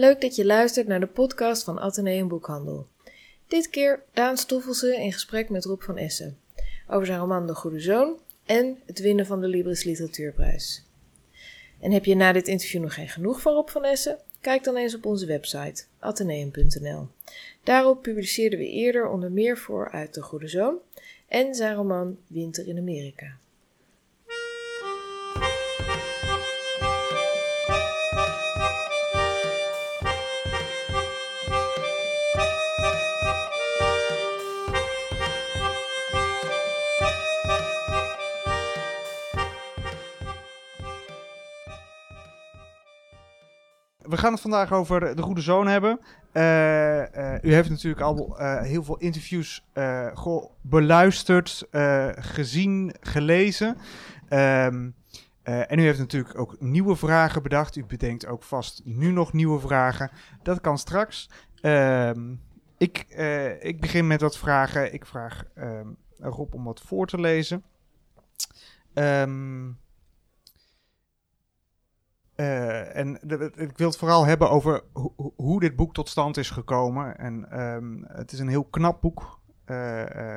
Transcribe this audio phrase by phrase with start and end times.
[0.00, 2.86] Leuk dat je luistert naar de podcast van Atheneum Boekhandel.
[3.48, 6.38] Dit keer Daan Stoffelse in gesprek met Rob van Essen
[6.88, 10.84] over zijn roman De Goede Zoon en het winnen van de Libris Literatuurprijs.
[11.80, 14.18] En heb je na dit interview nog geen genoeg van Rob van Essen?
[14.40, 17.08] Kijk dan eens op onze website atheneum.nl.
[17.62, 20.76] Daarop publiceerden we eerder onder meer voor uit De Goede Zoon
[21.28, 23.36] en zijn roman Winter in Amerika.
[44.20, 46.00] Gaan het vandaag over de goede zoon hebben.
[46.32, 49.66] Uh, u heeft natuurlijk al uh, heel veel interviews
[50.60, 51.66] beluisterd,
[52.14, 53.76] gezien, gelezen.
[54.28, 54.94] Um,
[55.42, 57.76] en u heeft natuurlijk ook nieuwe vragen bedacht.
[57.76, 60.10] U bedenkt ook vast nu nog nieuwe vragen.
[60.42, 61.30] Dat kan straks.
[61.62, 62.40] Um,
[62.78, 62.98] ik,
[63.60, 64.92] ik begin met wat vragen.
[64.92, 67.64] Ik vraag um, Rob om wat voor te lezen.
[72.40, 73.14] Uh, en
[73.54, 74.82] ik wil het vooral hebben over
[75.36, 77.18] hoe dit boek tot stand is gekomen.
[77.18, 79.40] En um, het is een heel knap boek.
[79.66, 80.36] Uh, uh,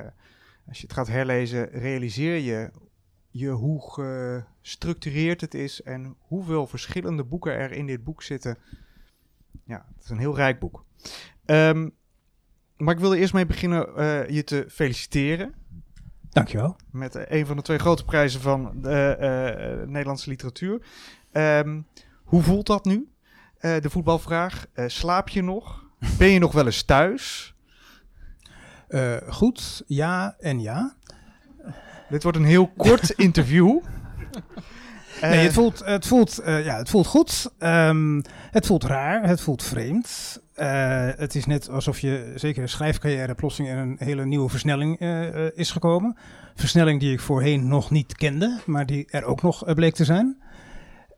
[0.68, 2.72] als je het gaat herlezen, realiseer je,
[3.30, 3.81] je hoe
[4.62, 8.58] gestructureerd het is en hoeveel verschillende boeken er in dit boek zitten.
[9.64, 10.86] Ja, het is een heel rijk boek.
[11.46, 11.92] Um,
[12.78, 13.86] maar ik wilde eerst mee beginnen
[14.34, 15.54] je te feliciteren.
[16.30, 16.76] Dankjewel.
[16.92, 20.81] Met een van de twee grote prijzen van de Nederlandse literatuur.
[21.33, 21.88] Um,
[22.23, 23.07] hoe voelt dat nu?
[23.61, 24.66] Uh, de voetbalvraag.
[24.75, 25.85] Uh, slaap je nog?
[26.17, 27.53] Ben je nog wel eens thuis?
[28.89, 30.95] Uh, goed, ja en ja.
[32.09, 33.79] Dit wordt een heel kort interview.
[35.21, 37.51] nee, het voelt, het voelt, ja, het voelt goed.
[37.59, 38.21] Um,
[38.51, 40.41] het voelt raar, het voelt vreemd.
[41.17, 45.00] het is net alsof je, zeker een schrijfcarrière, plotseling in een hele nieuwe versnelling
[45.55, 46.17] is gekomen.
[46.55, 50.43] Versnelling die ik voorheen nog niet kende, maar die er ook nog bleek te zijn.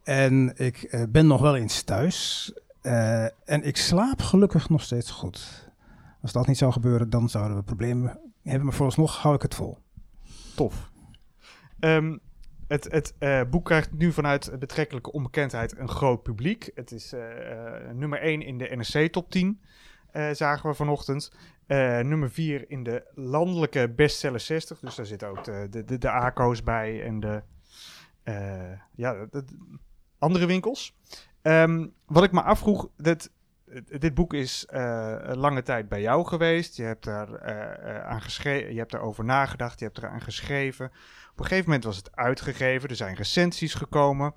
[0.06, 2.52] En ik uh, ben nog wel eens thuis.
[2.82, 5.70] Uh, en ik slaap gelukkig nog steeds goed.
[6.22, 8.64] Als dat niet zou gebeuren, dan zouden we problemen hebben.
[8.64, 9.78] Maar vooralsnog hou ik het vol.
[10.56, 10.92] Tof.
[11.80, 12.20] Um,
[12.68, 16.72] het, het uh, boek krijgt nu vanuit betrekkelijke onbekendheid een groot publiek.
[16.76, 17.14] Het is
[17.94, 19.62] nummer 1 in de NRC top 10,
[20.32, 21.34] zagen we vanochtend.
[22.02, 24.80] nummer 4 in de landelijke bestseller 60.
[24.80, 27.42] Dus daar zitten ook de, de, de, de ACO's bij en de...
[28.96, 29.44] ja, de,
[30.18, 30.96] andere winkels.
[31.42, 33.32] Um, wat ik me afvroeg, dit,
[34.00, 36.76] dit boek is uh, lange tijd bij jou geweest.
[36.76, 40.86] Je hebt, daar, uh, aan geschreven, je hebt erover nagedacht, je hebt eraan geschreven.
[41.32, 44.34] Op een gegeven moment was het uitgegeven, er zijn recensies gekomen.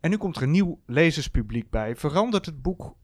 [0.00, 1.96] En nu komt er een nieuw lezerspubliek bij.
[1.96, 2.96] Verandert het boek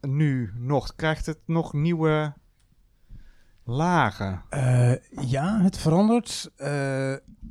[0.00, 0.94] nu nog?
[0.94, 2.34] Krijgt het nog nieuwe
[3.64, 4.42] lagen?
[5.20, 6.50] Ja, het verandert.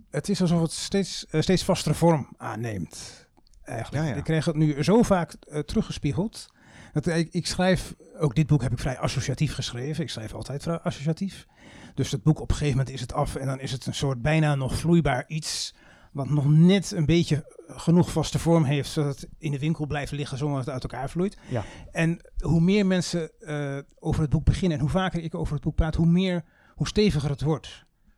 [0.10, 3.23] Het is alsof het steeds, steeds vastere vorm aanneemt
[3.64, 4.04] eigenlijk.
[4.06, 4.18] Ja, ja.
[4.18, 6.52] Ik kreeg het nu zo vaak uh, teruggespiegeld.
[6.94, 10.04] Dat ik, ik, schrijf, ook dit boek heb ik vrij associatief geschreven.
[10.04, 11.46] Ik schrijf altijd vrij associatief.
[11.94, 13.94] Dus het boek op een gegeven moment is het af en dan is het een
[13.94, 15.76] soort bijna nog vloeibaar iets.
[16.12, 20.12] Wat nog net een beetje genoeg vaste vorm heeft, zodat het in de winkel blijft
[20.12, 21.38] liggen zonder dat het uit elkaar vloeit.
[21.50, 21.64] Ja.
[21.92, 25.64] En hoe meer mensen uh, over het boek beginnen en hoe vaker ik over het
[25.64, 26.44] boek praat, hoe meer,
[26.76, 27.68] hoe steviger het wordt.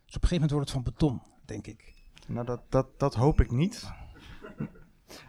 [0.05, 1.93] Dus op een gegeven moment wordt het van beton, denk ik.
[2.27, 3.83] Nou, dat, dat, dat hoop ik niet.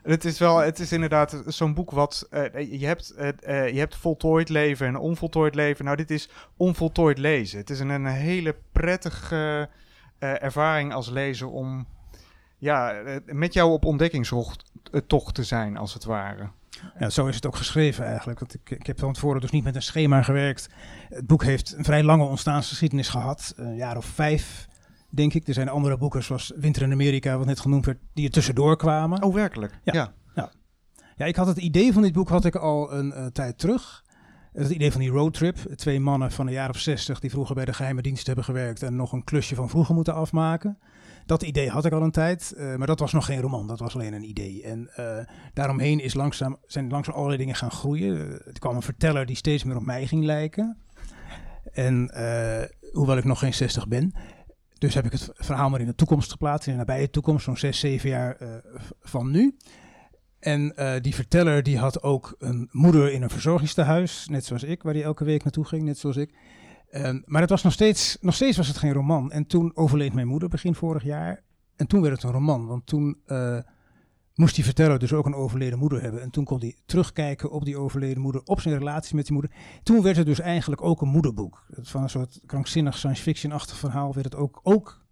[0.02, 3.78] Het is wel, het is inderdaad zo'n boek wat uh, je hebt, uh, uh, je
[3.78, 5.84] hebt voltooid leven en onvoltooid leven.
[5.84, 7.58] Nou, dit is onvoltooid lezen.
[7.58, 9.68] Het is een, een hele prettige
[10.18, 11.86] ervaring als lezer om
[12.58, 14.64] ja, met jou op ontdekkingstocht
[15.32, 16.50] te zijn, als het ware.
[16.98, 18.38] Ja, zo is het ook geschreven eigenlijk.
[18.38, 20.68] Want ik, ik heb van tevoren dus niet met een schema gewerkt.
[21.08, 24.65] Het boek heeft een vrij lange ontstaansgeschiedenis gehad, een jaar of vijf
[25.16, 25.48] denk ik.
[25.48, 28.76] Er zijn andere boeken zoals Winter in Amerika, wat net genoemd werd, die er tussendoor
[28.76, 29.22] kwamen.
[29.22, 29.78] Oh, werkelijk?
[29.84, 30.14] Ja.
[30.34, 30.50] Ja,
[31.16, 31.24] ja.
[31.24, 34.04] ik had het idee van dit boek had ik al een uh, tijd terug.
[34.52, 35.56] Het idee van die roadtrip.
[35.56, 38.82] Twee mannen van een jaar of zestig die vroeger bij de geheime dienst hebben gewerkt
[38.82, 40.78] en nog een klusje van vroeger moeten afmaken.
[41.26, 43.78] Dat idee had ik al een tijd, uh, maar dat was nog geen roman, dat
[43.78, 44.62] was alleen een idee.
[44.62, 45.18] En uh,
[45.54, 48.16] daaromheen is langzaam, zijn langzaam allerlei dingen gaan groeien.
[48.16, 50.76] Uh, er kwam een verteller die steeds meer op mij ging lijken.
[51.72, 52.10] En
[52.92, 54.14] hoewel ik nog geen 60 ben,
[54.78, 57.56] dus heb ik het verhaal maar in de toekomst geplaatst, in de nabije toekomst, zo'n
[57.56, 58.48] zes, zeven jaar uh,
[59.00, 59.56] van nu.
[60.38, 64.82] En uh, die verteller die had ook een moeder in een verzorgingstehuis, net zoals ik,
[64.82, 66.34] waar hij elke week naartoe ging, net zoals ik.
[66.90, 69.32] Um, maar het was nog steeds, nog steeds was het geen roman.
[69.32, 71.42] En toen overleed mijn moeder begin vorig jaar.
[71.76, 73.58] En toen werd het een roman, want toen uh,
[74.36, 76.22] moest die verteller dus ook een overleden moeder hebben.
[76.22, 79.52] En toen kon hij terugkijken op die overleden moeder, op zijn relatie met die moeder.
[79.82, 81.66] Toen werd het dus eigenlijk ook een moederboek.
[81.70, 85.04] Van een soort krankzinnig science fiction-achtig verhaal werd het ook, ook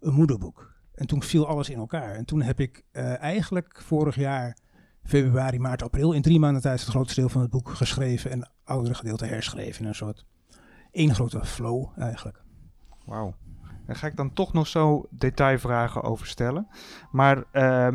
[0.00, 0.76] een moederboek.
[0.94, 2.14] En toen viel alles in elkaar.
[2.14, 4.56] En toen heb ik uh, eigenlijk vorig jaar,
[5.02, 8.50] februari, maart, april, in drie maanden tijd het grootste deel van het boek geschreven en
[8.64, 9.82] oudere gedeelte herschreven.
[9.82, 10.26] In een soort
[10.90, 12.42] één grote flow eigenlijk.
[13.04, 13.34] Wauw.
[13.88, 16.68] Daar ga ik dan toch nog zo detailvragen over stellen.
[17.10, 17.88] Maar, uh,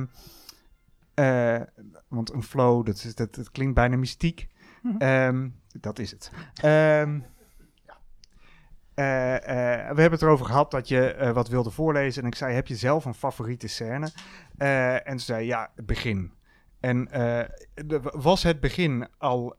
[1.15, 1.61] uh,
[2.07, 4.47] want een flow, dat, is, dat, dat klinkt bijna mystiek.
[4.81, 5.53] Mm -hmm.
[5.79, 6.31] dat is het.
[6.65, 7.25] Um,
[8.95, 9.39] uh, uh,
[9.95, 12.21] we hebben het erover gehad dat je uh, wat wilde voorlezen.
[12.21, 14.11] En ik zei: Heb je zelf een favoriete scène?
[15.03, 16.33] en ze zei: Ja, het begin.
[16.79, 17.05] En
[17.73, 19.55] de, was het begin al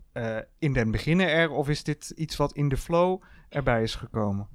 [0.58, 1.50] in den beginnen er?
[1.50, 4.48] Of is dit iets wat in de flow erbij is gekomen?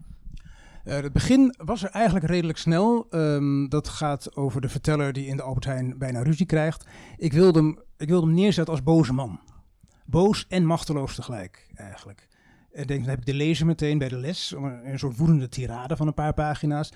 [0.89, 3.07] Het begin was er eigenlijk redelijk snel.
[3.12, 6.86] Um, dat gaat over de verteller die in de Albert Heijn bijna ruzie krijgt.
[7.18, 9.39] Ik wilde hem, ik wilde hem neerzetten als boze man.
[10.06, 12.27] Boos en machteloos tegelijk, eigenlijk.
[12.71, 15.97] En denk, dan heb ik de lezer meteen bij de les, een, soort woedende tirade
[15.97, 16.94] van een paar pagina's.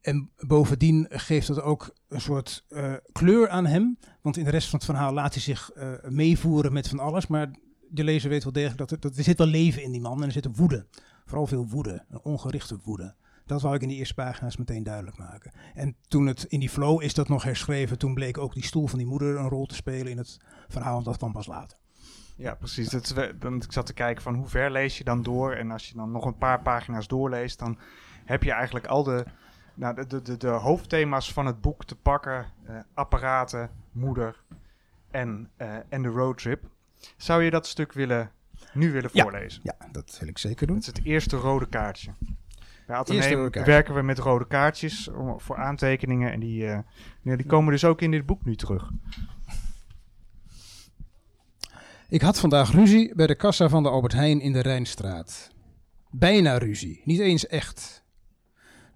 [0.00, 3.98] En bovendien geeft het ook een soort uh, kleur aan hem.
[4.22, 7.26] Want in de rest van het verhaal laat hij zich uh, meevoeren met van alles.
[7.26, 7.50] Maar
[7.90, 10.20] de lezer weet wel degelijk dat er, dat er zit wel leven in die man.
[10.20, 10.86] En er zit een woede.
[11.28, 12.04] Vooral veel woede.
[12.10, 13.14] Een ongerichte woede.
[13.46, 15.52] Dat wou ik in die eerste pagina's meteen duidelijk maken.
[15.74, 17.98] En toen het in die flow is dat nog herschreven.
[17.98, 21.02] Toen bleek ook die stoel van die moeder een rol te spelen in het verhaal.
[21.02, 21.78] Dat kwam pas later.
[22.36, 22.94] Ja, precies.
[22.94, 25.52] Ik zat te kijken van hoe ver lees je dan door.
[25.52, 27.78] En als je dan nog een paar pagina's doorleest, dan
[28.24, 29.24] heb je eigenlijk al de,
[29.74, 32.46] nou, de, de, de, hoofdthema's van het boek te pakken.
[32.68, 34.42] Uh, apparaten, moeder
[35.10, 36.64] en, uh, en de roadtrip.
[37.16, 38.30] Zou je dat stuk willen,
[38.72, 39.60] nu willen voorlezen?
[39.62, 40.76] Ja, ja, dat wil ik zeker doen.
[40.76, 42.10] Dat is het eerste rode kaartje.
[42.86, 46.32] Bij Atheneum werken we met rode kaartjes voor aantekeningen.
[46.32, 46.78] En die, uh,
[47.22, 48.90] die komen dus ook in dit boek nu terug.
[52.08, 55.50] Ik had vandaag ruzie bij de kassa van de Albert Heijn in de Rijnstraat.
[56.10, 58.04] Bijna ruzie, niet eens echt.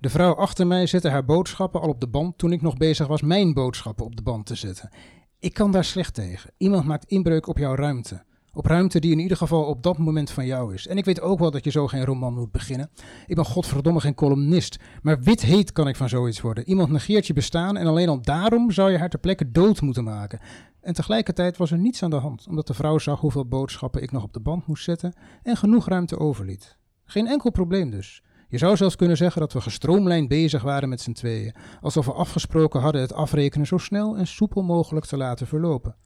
[0.00, 3.06] De vrouw achter mij zette haar boodschappen al op de band toen ik nog bezig
[3.06, 4.90] was mijn boodschappen op de band te zetten.
[5.38, 6.50] Ik kan daar slecht tegen.
[6.56, 8.24] Iemand maakt inbreuk op jouw ruimte.
[8.54, 10.86] Op ruimte die in ieder geval op dat moment van jou is.
[10.86, 12.90] En ik weet ook wel dat je zo geen roman moet beginnen.
[13.26, 14.78] Ik ben godverdomme geen columnist.
[15.02, 16.68] Maar wit heet kan ik van zoiets worden.
[16.68, 20.04] Iemand negeert je bestaan en alleen al daarom zou je haar ter plekke dood moeten
[20.04, 20.40] maken.
[20.80, 24.12] En tegelijkertijd was er niets aan de hand, omdat de vrouw zag hoeveel boodschappen ik
[24.12, 26.76] nog op de band moest zetten en genoeg ruimte overliet.
[27.04, 28.22] Geen enkel probleem dus.
[28.48, 32.12] Je zou zelfs kunnen zeggen dat we gestroomlijnd bezig waren met z'n tweeën, alsof we
[32.12, 35.96] afgesproken hadden het afrekenen zo snel en soepel mogelijk te laten verlopen.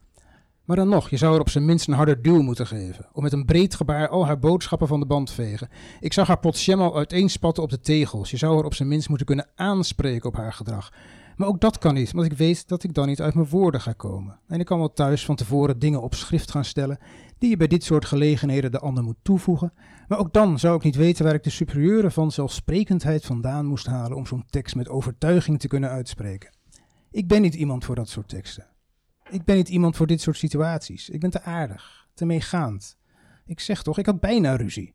[0.66, 3.06] Maar dan nog, je zou er op zijn minst een harde duw moeten geven.
[3.12, 5.68] Om met een breed gebaar al haar boodschappen van de band vegen.
[6.00, 8.30] Ik zag haar pot jam al uiteenspatten op de tegels.
[8.30, 10.92] Je zou er op zijn minst moeten kunnen aanspreken op haar gedrag.
[11.36, 13.80] Maar ook dat kan niet, want ik weet dat ik dan niet uit mijn woorden
[13.80, 14.38] ga komen.
[14.48, 16.98] En ik kan wel thuis van tevoren dingen op schrift gaan stellen
[17.38, 19.72] die je bij dit soort gelegenheden de ander moet toevoegen.
[20.08, 24.16] Maar ook dan zou ik niet weten waar ik de superieure vanzelfsprekendheid vandaan moest halen
[24.16, 26.56] om zo'n tekst met overtuiging te kunnen uitspreken.
[27.10, 28.66] Ik ben niet iemand voor dat soort teksten.
[29.30, 31.08] Ik ben niet iemand voor dit soort situaties.
[31.08, 32.96] Ik ben te aardig, te meegaand.
[33.46, 34.94] Ik zeg toch, ik had bijna ruzie.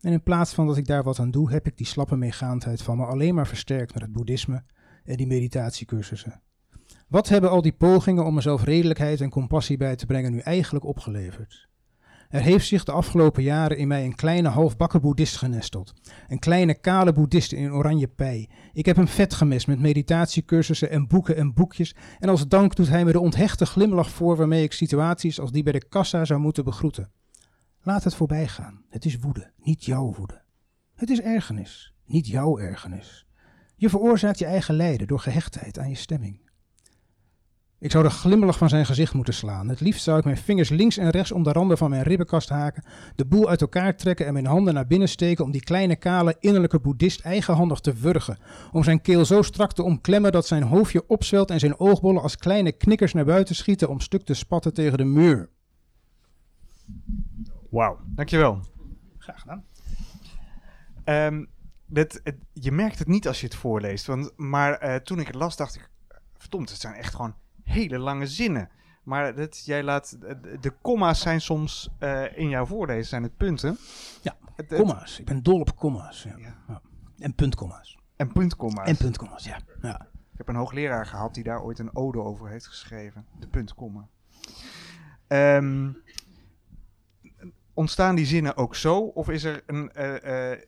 [0.00, 2.82] En in plaats van dat ik daar wat aan doe, heb ik die slappe meegaandheid
[2.82, 4.64] van me alleen maar versterkt met het boeddhisme
[5.04, 6.42] en die meditatiecursussen.
[7.08, 10.84] Wat hebben al die pogingen om mezelf redelijkheid en compassie bij te brengen nu eigenlijk
[10.84, 11.68] opgeleverd?
[12.32, 15.92] Er heeft zich de afgelopen jaren in mij een kleine halfbakken boeddhist genesteld.
[16.28, 18.48] Een kleine kale boeddhist in oranje pij.
[18.72, 21.94] Ik heb hem vet gemest met meditatiecursussen en boeken en boekjes.
[22.18, 25.62] En als dank doet hij me de onthechte glimlach voor waarmee ik situaties als die
[25.62, 27.10] bij de kassa zou moeten begroeten.
[27.82, 28.84] Laat het voorbij gaan.
[28.88, 30.42] Het is woede, niet jouw woede.
[30.94, 33.26] Het is ergernis, niet jouw ergernis.
[33.76, 36.50] Je veroorzaakt je eigen lijden door gehechtheid aan je stemming.
[37.82, 39.68] Ik zou de glimlach van zijn gezicht moeten slaan.
[39.68, 42.48] Het liefst zou ik mijn vingers links en rechts om de randen van mijn ribbenkast
[42.48, 42.84] haken,
[43.14, 46.36] de boel uit elkaar trekken en mijn handen naar binnen steken om die kleine kale
[46.40, 48.38] innerlijke boeddhist eigenhandig te wurgen.
[48.72, 52.36] Om zijn keel zo strak te omklemmen dat zijn hoofdje opzwelt en zijn oogbollen als
[52.36, 55.50] kleine knikkers naar buiten schieten om stuk te spatten tegen de muur.
[57.70, 58.60] Wauw, dankjewel.
[59.18, 59.64] Graag gedaan.
[61.04, 61.48] Um,
[61.86, 64.06] dat, het, je merkt het niet als je het voorleest.
[64.06, 65.90] Want, maar uh, toen ik het las, dacht ik...
[66.36, 67.34] Verdomd, het zijn echt gewoon
[67.72, 68.68] hele lange zinnen.
[69.02, 70.16] Maar dat, jij laat,
[70.60, 73.76] de komma's zijn soms uh, in jouw voorlezen, zijn het punten.
[74.22, 75.18] Ja, het, komma's.
[75.18, 76.22] Ik ben dol op komma's.
[76.22, 76.36] Ja.
[76.68, 76.80] Ja.
[77.18, 77.98] En puntkomma's.
[78.16, 78.88] En puntkomma's.
[78.88, 79.58] En puntkomma's, ja.
[79.82, 80.00] ja.
[80.32, 83.26] Ik heb een hoogleraar gehad die daar ooit een ode over heeft geschreven.
[83.38, 84.08] De puntkomma.
[85.28, 86.02] Um,
[87.74, 88.98] ontstaan die zinnen ook zo?
[88.98, 89.90] Of is er een...
[89.96, 90.58] Uh, uh,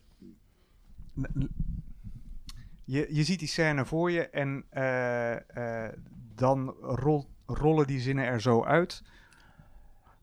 [2.84, 5.88] je, je ziet die scène voor je en uh,
[6.34, 9.02] dan rol- rollen die zinnen er zo uit.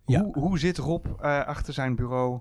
[0.05, 0.21] Ja.
[0.23, 2.39] Hoe, hoe zit Rob eh, achter zijn bureau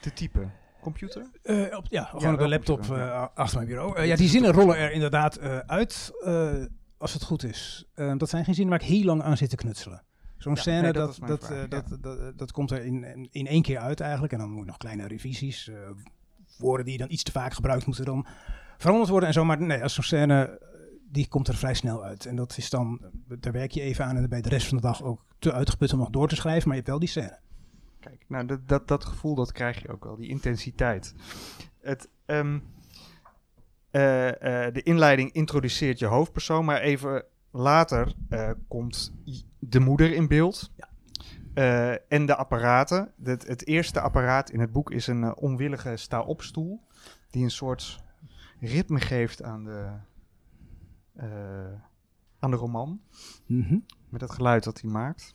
[0.00, 0.52] te typen?
[0.80, 1.30] Computer?
[1.42, 4.02] Eh, op, ja, gewoon Ja, op de wel laptop eh, achter mijn bureau.
[4.02, 6.12] Ja, die zinnen rollen er inderdaad uit,
[6.98, 7.88] als het goed is.
[7.94, 10.02] Dat zijn geen zinnen waar ik heel lang aan zit te knutselen.
[10.36, 11.66] Zo'n Ja, scène, nee, dat dat, dat, vraag, ja.
[11.66, 14.32] dat, dat, dat komt er in, in één keer uit eigenlijk.
[14.32, 15.68] En dan moet je nog kleine revisies.
[15.68, 15.76] eh,
[16.58, 18.26] woorden die dan iets te vaak gebruikt moeten dan
[18.78, 19.44] veranderd worden en zo.
[19.44, 20.60] Maar nee, als zo'n scène,
[21.10, 22.26] die komt er vrij snel uit.
[22.26, 23.00] En dat is dan,
[23.38, 25.92] daar werk je even aan en bij de rest van de dag ook te uitgeput
[25.92, 26.68] om nog door te schrijven.
[26.68, 27.38] Maar je hebt wel die scène.
[28.00, 31.14] Kijk, nou, dat, dat, dat gevoel dat krijg je ook wel, die intensiteit.
[31.80, 32.58] Het, ehm,
[33.90, 39.12] eh, eh, de inleiding introduceert je hoofdpersoon, maar even later eh, komt
[39.58, 40.70] de moeder in beeld.
[40.76, 40.86] Ja.
[42.08, 43.12] En de apparaten.
[43.22, 46.80] Het, het eerste apparaat in het boek is een onwillige sta-opstoel.
[47.30, 48.02] Die een soort
[48.60, 49.90] ritme geeft aan de,
[52.38, 53.00] aan de roman.
[54.08, 55.34] Met het geluid dat hij maakt.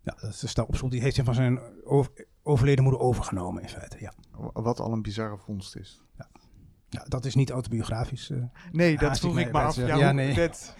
[0.00, 0.90] Ja, dat is de stap op.
[0.90, 3.96] Die heeft hij van zijn over- overleden moeder overgenomen in feite.
[4.00, 4.12] Ja.
[4.52, 6.02] Wat al een bizarre vondst is.
[6.88, 8.30] Ja, dat is niet autobiografisch.
[8.30, 8.42] eh.
[8.72, 9.76] Nee, dat vroeg ik me bij af.
[9.76, 9.96] Ja.
[9.96, 10.34] Ja, nee.
[10.46, 10.74] dat-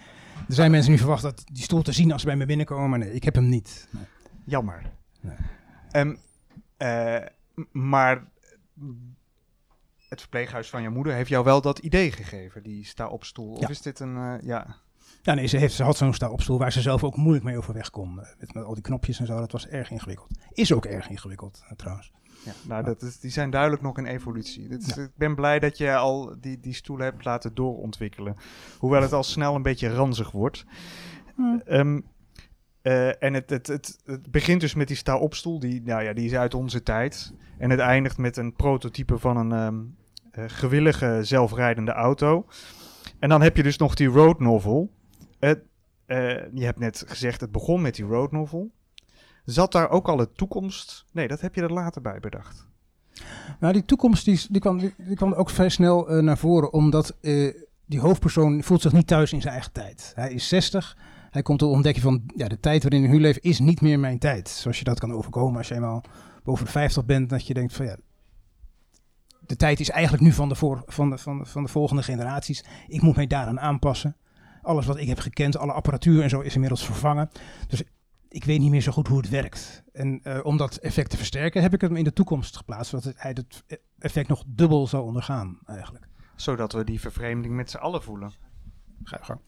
[0.47, 2.89] Er zijn mensen die verwachten dat die stoel te zien als ze bij me binnenkomen.
[2.89, 3.87] Maar nee, ik heb hem niet.
[3.91, 4.03] Nee.
[4.45, 4.91] Jammer.
[5.21, 5.35] Nee.
[5.91, 6.15] Ehm,
[6.77, 7.25] eh,
[7.71, 8.27] maar
[10.09, 13.53] het verpleeghuis van je moeder heeft jou wel dat idee gegeven, die sta op stoel.
[13.53, 13.67] Of Ja.
[13.69, 14.75] is dit een, eh, ja...
[15.25, 17.43] Ja, nee, ze, heeft, ze had zo'n sta op stoel waar ze zelf ook moeilijk
[17.45, 18.19] mee overweg kon.
[18.21, 19.39] eh, Met, met al die knopjes en zo.
[19.39, 20.29] Dat was erg ingewikkeld.
[20.51, 22.11] Is ook erg ingewikkeld, eh, trouwens.
[22.45, 24.67] ja nou, dat is, die zijn duidelijk nog in evolutie.
[24.67, 28.35] Dit is- Ik ben blij dat je al die, die stoel hebt laten doorontwikkelen.
[28.79, 30.65] Hoewel het al snel een beetje ranzig wordt.
[31.65, 31.99] Ehm,
[32.81, 35.59] eh, en het, het, het, het begint dus met die sta-opstoel.
[35.59, 37.33] Die, nou ja, die is uit onze tijd.
[37.57, 39.83] En het eindigt met een prototype van een ehm,
[40.31, 42.45] eh, gewillige zelfrijdende auto.
[43.19, 44.93] En dan heb je dus nog die road novel.
[45.39, 48.71] Eh, je hebt net gezegd, het begon met die road novel.
[49.45, 51.05] Zat daar ook al de toekomst?
[51.11, 52.67] Nee, dat heb je er later bij bedacht.
[53.59, 56.73] Nou, die toekomst die, die, kwam, die, ook vrij snel eh, naar voren.
[56.73, 57.53] Omdat eh,
[57.85, 60.11] die hoofdpersoon voelt zich niet thuis in zijn eigen tijd.
[60.15, 60.97] Hij is 60.
[61.29, 63.99] Hij komt tot ontdekken van ja, de tijd waarin ik nu leef is niet meer
[63.99, 64.49] mijn tijd.
[64.49, 66.03] Zoals je dat kan overkomen als je eenmaal
[66.43, 67.29] boven de 50 bent.
[67.29, 67.97] Dat je denkt van ja,
[69.39, 72.63] de tijd is eigenlijk nu van de, voor, van van van de volgende generaties.
[72.87, 74.15] Ik moet mij daaraan aanpassen.
[74.65, 77.29] Alles wat ik heb gekend, alle apparatuur en zo is inmiddels vervangen.
[77.67, 77.83] Dus
[78.29, 79.83] ik weet niet meer zo goed hoe het werkt.
[79.91, 82.89] En eh, om dat effect te versterken heb ik hem in de toekomst geplaatst.
[82.89, 83.63] Zodat hij het
[83.99, 86.07] effect nog dubbel zou ondergaan eigenlijk.
[86.35, 88.31] Zodat we die vervreemding met z'n allen voelen.
[89.03, 89.39] Ga je gang.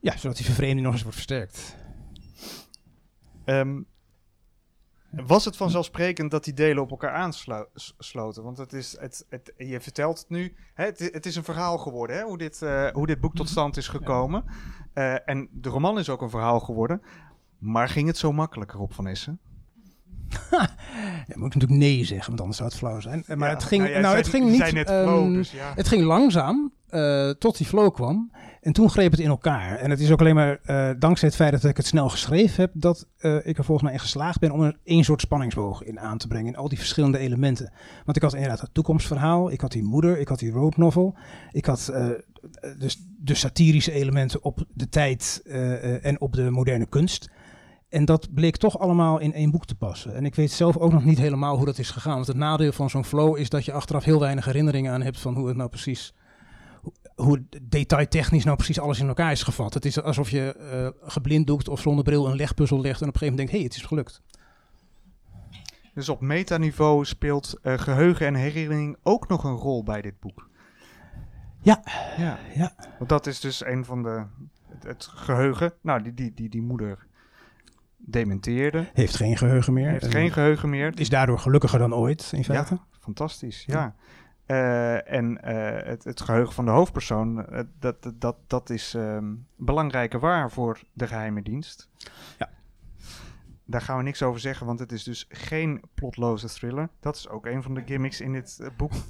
[0.00, 1.76] Ja, zodat die vervreemding nog eens wordt versterkt.
[3.44, 3.80] Ehm,
[5.26, 8.42] was het vanzelfsprekend dat die delen op elkaar aansloten?
[8.42, 11.78] Want het is, het, het, je vertelt het nu, hè, het, het is een verhaal
[11.78, 14.44] geworden, hè, hoe, dit, eh, hoe dit boek tot stand is gekomen.
[14.92, 17.02] Eh, en de roman is ook een verhaal geworden.
[17.58, 19.38] Maar ging het zo makkelijker op Van Essen?
[21.26, 23.24] Ja, moet ik natuurlijk nee zeggen, want anders zou het flauw zijn.
[23.26, 24.60] Eh, Maar Ja, het ging, nou, zei- het ging niet.
[24.62, 25.72] ehm, flow, dus ja.
[25.74, 28.30] Het ging langzaam eh, tot die flow kwam.
[28.60, 29.76] En toen greep het in elkaar.
[29.76, 32.60] En het is ook alleen maar eh, dankzij het feit dat ik het snel geschreven
[32.60, 35.82] heb, dat eh, ik er volgens mij in geslaagd ben om er één soort spanningsboog
[35.82, 36.46] in aan te brengen.
[36.46, 37.72] In al die verschillende elementen.
[38.04, 41.16] Want ik had inderdaad het toekomstverhaal, ik had die moeder, ik had die road novel.
[41.50, 41.92] Ik had
[42.78, 45.42] dus de satirische elementen op de tijd
[46.02, 47.30] en op de moderne kunst.
[47.88, 50.14] En dat bleek toch allemaal in één boek te passen.
[50.14, 52.14] En ik weet zelf ook nog niet helemaal hoe dat is gegaan.
[52.14, 55.20] Want het nadeel van zo'n flow is dat je achteraf heel weinig herinneringen aan hebt
[55.20, 56.14] van hoe het nou precies,
[57.14, 59.74] hoe- detailtechnisch nou precies alles in elkaar is gevat.
[59.74, 63.18] Het is alsof je eh geblinddoekt of zonder bril een legpuzzel legt en op een
[63.18, 64.22] gegeven moment denkt, hé, hey, het is gelukt.
[65.94, 70.48] Dus op metaniveau speelt eh, geheugen en herinnering ook nog een rol bij dit boek.
[71.60, 71.82] Ja.
[72.16, 72.38] ja.
[72.54, 72.74] Ja.
[72.98, 74.24] Want dat is dus een van de...
[74.68, 77.06] Het, het geheugen, nou, die, die, die, die moeder
[77.96, 78.90] dementeerde.
[78.92, 79.90] Heeft geen geheugen meer.
[79.90, 80.92] Heeft En geen geheugen meer.
[80.94, 82.78] Is daardoor gelukkiger dan ooit, in feite.
[83.00, 83.94] Fantastisch, ja.
[84.46, 89.34] Eh, en eh, het, het geheugen van de hoofdpersoon, eh, dat, dat, dat, is ehm
[89.56, 91.88] belangrijke waar voor de geheime dienst.
[92.38, 92.48] Ja.
[93.64, 96.88] Daar gaan we niks over zeggen, want het is dus geen plotloze thriller.
[97.00, 98.92] Dat is ook een van de gimmicks in dit boek.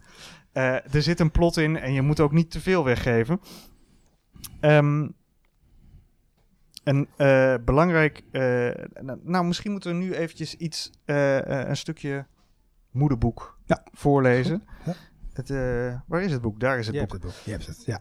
[0.53, 3.41] Er zit een plot in en je moet ook niet te veel weggeven.
[4.61, 5.15] En
[7.17, 8.25] eh, belangrijk,
[9.23, 12.27] nou, misschien moeten we nu eventjes iets, een stukje
[12.91, 13.85] moederboek Ja.
[13.93, 14.63] voorlezen.
[14.85, 14.95] Ja.
[15.33, 16.61] Het, eh, waar is het boek?
[16.61, 17.11] Daar is het Je boek.
[17.13, 17.45] hebt het boek.
[17.45, 18.01] Je hebt het, ja.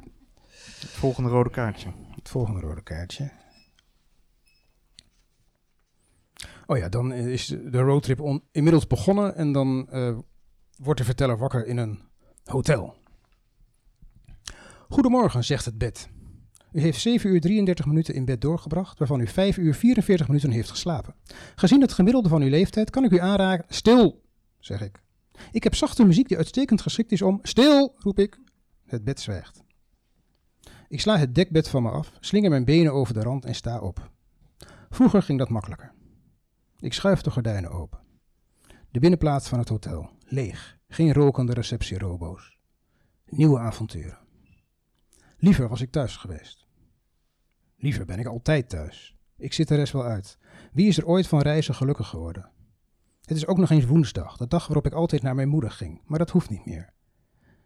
[0.79, 1.91] Het volgende rode kaartje.
[2.15, 3.31] Het volgende rode kaartje.
[6.65, 10.17] Oh ja, dan is de roadtrip on- inmiddels begonnen en dan eh,
[10.77, 12.00] wordt de verteller wakker in een
[12.43, 12.95] hotel.
[14.89, 16.09] Goedemorgen, zegt het bed.
[16.71, 20.51] U heeft 7 uur 33 minuten in bed doorgebracht, waarvan u 5 uur 44 minuten
[20.51, 21.15] heeft geslapen.
[21.55, 23.65] Gezien het gemiddelde van uw leeftijd kan ik u aanraken.
[23.69, 24.21] Stil,
[24.59, 25.00] zeg ik.
[25.51, 27.39] Ik heb zachte muziek die uitstekend geschikt is om.
[27.41, 28.39] Stil, roep ik.
[28.86, 29.63] Het bed zwijgt.
[30.88, 33.79] Ik sla het dekbed van me af, slinger mijn benen over de rand en sta
[33.79, 34.12] op.
[34.89, 35.93] Vroeger ging dat makkelijker.
[36.79, 38.00] Ik schuif de gordijnen open.
[38.89, 42.57] De binnenplaats van het hotel, leeg, geen rokende receptierobo's.
[43.25, 44.19] Nieuwe avonturen.
[45.38, 46.67] Liever was ik thuis geweest.
[47.77, 49.15] Liever ben ik altijd thuis.
[49.38, 50.38] Ik zit de rest wel uit.
[50.71, 52.50] Wie is er ooit van reizen gelukkig geworden?
[53.31, 56.01] Het is ook nog eens woensdag, de dag waarop ik altijd naar mijn moeder ging,
[56.05, 56.93] maar dat hoeft niet meer.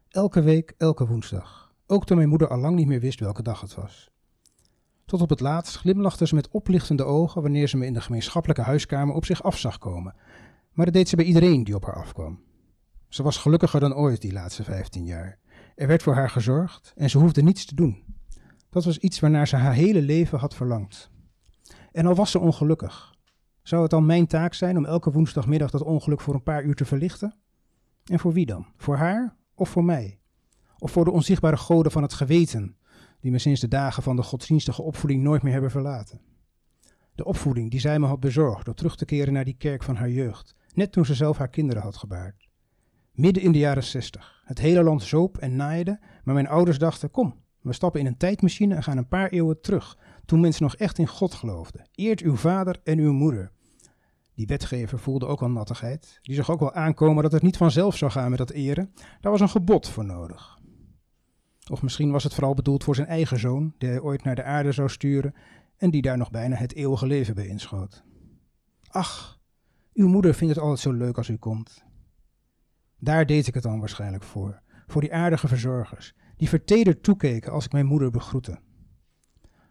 [0.09, 1.73] Elke week, elke woensdag.
[1.87, 4.11] Ook toen mijn moeder al lang niet meer wist welke dag het was.
[5.05, 8.61] Tot op het laatst glimlachte ze met oplichtende ogen wanneer ze me in de gemeenschappelijke
[8.61, 10.15] huiskamer op zich af zag komen.
[10.71, 12.39] Maar dat deed ze bij iedereen die op haar afkwam.
[13.09, 15.39] Ze was gelukkiger dan ooit die laatste vijftien jaar.
[15.75, 18.03] Er werd voor haar gezorgd en ze hoefde niets te doen.
[18.69, 21.09] Dat was iets waarnaar ze haar hele leven had verlangd.
[21.91, 23.14] En al was ze ongelukkig,
[23.65, 26.75] zou het dan mijn taak zijn om elke woensdagmiddag dat ongeluk voor een paar uur
[26.75, 27.35] te verlichten?
[28.05, 28.65] En voor wie dan?
[28.77, 30.19] Voor haar of voor mij?
[30.77, 32.77] Of voor de onzichtbare goden van het geweten,
[33.19, 36.21] die me sinds de dagen van de godsdienstige opvoeding nooit meer hebben verlaten?
[37.15, 39.95] De opvoeding die zij me had bezorgd door terug te keren naar die kerk van
[39.95, 42.47] haar jeugd, net toen ze zelf haar kinderen had gebaard.
[43.11, 44.41] Midden in de jaren zestig.
[44.45, 48.17] Het hele land zoop en naaide, maar mijn ouders dachten: kom, we stappen in een
[48.17, 51.89] tijdmachine en gaan een paar eeuwen terug, toen mensen nog echt in God geloofden.
[51.91, 53.51] Eert uw vader en uw moeder.
[54.35, 56.19] Die wetgever voelde ook al nattigheid.
[56.21, 58.93] Die zag ook wel aankomen dat het niet vanzelf zou gaan met dat eren.
[59.21, 60.59] Daar was een gebod voor nodig.
[61.71, 64.43] Of misschien was het vooral bedoeld voor zijn eigen zoon, die hij ooit naar de
[64.43, 65.33] aarde zou sturen
[65.77, 68.03] en die daar nog bijna het eeuwige leven bij inschoot.
[68.87, 69.39] Ach,
[69.93, 71.83] uw moeder vindt het altijd zo leuk als u komt.
[72.99, 74.61] Daar deed ik het dan waarschijnlijk voor.
[74.87, 78.59] Voor die aardige verzorgers, die vertederd toekeken als ik mijn moeder begroette.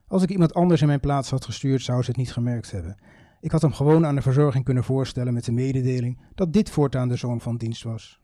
[0.07, 2.99] Als ik iemand anders in mijn plaats had gestuurd, zou ze het niet gemerkt hebben.
[3.45, 7.09] Ik had hem gewoon aan de verzorging kunnen voorstellen met de mededeling dat dit voortaan
[7.09, 8.21] de zoon van dienst was.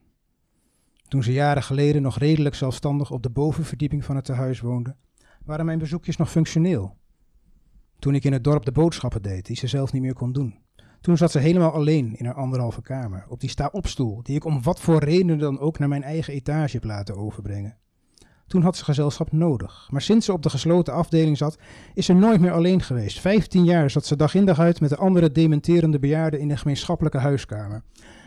[1.08, 4.96] Toen ze jaren geleden nog redelijk zelfstandig op de bovenverdieping van het tehuis woonde,
[5.44, 6.96] waren mijn bezoekjes nog functioneel.
[7.98, 10.58] Toen ik in het dorp de boodschappen deed, die ze zelf niet meer kon doen.
[11.00, 14.62] Toen zat ze helemaal alleen in haar anderhalve kamer, op die sta-opstoel, die ik om
[14.62, 17.76] wat voor reden dan ook naar mijn eigen etage heb laten overbrengen.
[18.50, 21.58] Toen had ze gezelschap nodig, maar sinds ze op de gesloten afdeling zat,
[21.94, 23.20] is ze nooit meer alleen geweest.
[23.20, 26.56] Vijftien jaar zat ze dag in dag uit met de andere dementerende bejaarden in de
[26.56, 27.82] gemeenschappelijke huiskamer.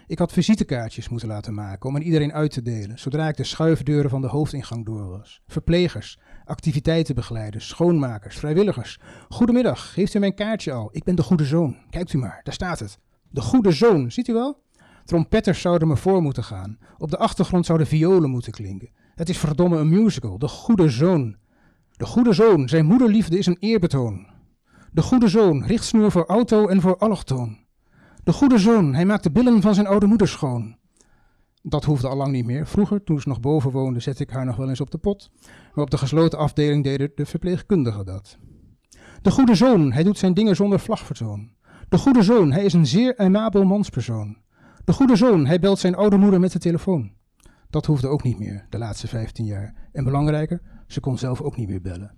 [0.08, 3.44] Ik had visitekaartjes moeten laten maken om aan iedereen uit te delen, zodra ik de
[3.44, 5.42] schuifdeuren van de hoofdingang door was.
[5.48, 9.00] Verplegers, activiteitenbegeleiders, schoonmakers, vrijwilligers.
[9.30, 10.90] Goedemiddag, heeft u mijn kaartje al?
[10.92, 11.78] Ik ben de goede zoon.
[11.90, 13.00] Kijkt u maar, daar staat het.
[13.30, 14.62] De goede zoon, ziet u wel?
[15.06, 16.78] Trompetters zouden me voor moeten gaan.
[16.98, 18.90] Op de achtergrond zouden violen moeten klinken.
[19.16, 21.36] Het is verdomme een musical, de goede zoon.
[21.92, 24.28] De goede zoon, zijn moederliefde is een eerbetoon.
[24.92, 27.58] De goede zoon, richtsnoer voor auto en voor allochtoon.
[28.24, 30.76] De goede zoon, hij maakt de billen van zijn oude moeder schoon.
[31.62, 32.68] Dat hoefde al lang niet meer.
[32.68, 35.32] Vroeger, toen ze nog boven woonde, zette ik haar nog wel eens op de pot.
[35.74, 38.38] Maar op de gesloten afdeling deden de verpleegkundigen dat.
[39.22, 41.52] De goede zoon, hij doet zijn dingen zonder vlagvertoon.
[41.90, 44.38] De goede zoon, hij is een zeer aimabel manspersoon.
[44.86, 47.12] De goede zoon, hij belt zijn oude moeder met de telefoon.
[47.74, 49.74] Dat hoefde ook niet meer, de laatste 15 jaar.
[49.92, 52.16] En belangrijker, ze kon zelf ook niet meer bellen.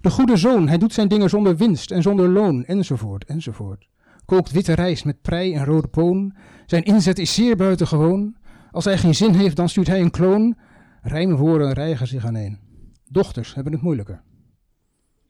[0.00, 3.88] De goede zoon, hij doet zijn dingen zonder winst en zonder loon, enzovoort, enzovoort.
[4.24, 6.36] Kookt witte rijst met prei en rode poon.
[6.66, 8.36] Zijn inzet is zeer buitengewoon.
[8.70, 10.56] Als hij geen zin heeft, dan stuurt hij een kloon.
[11.02, 12.58] Rijmwoorden rijgen zich aaneen.
[13.04, 14.22] Dochters hebben het moeilijker.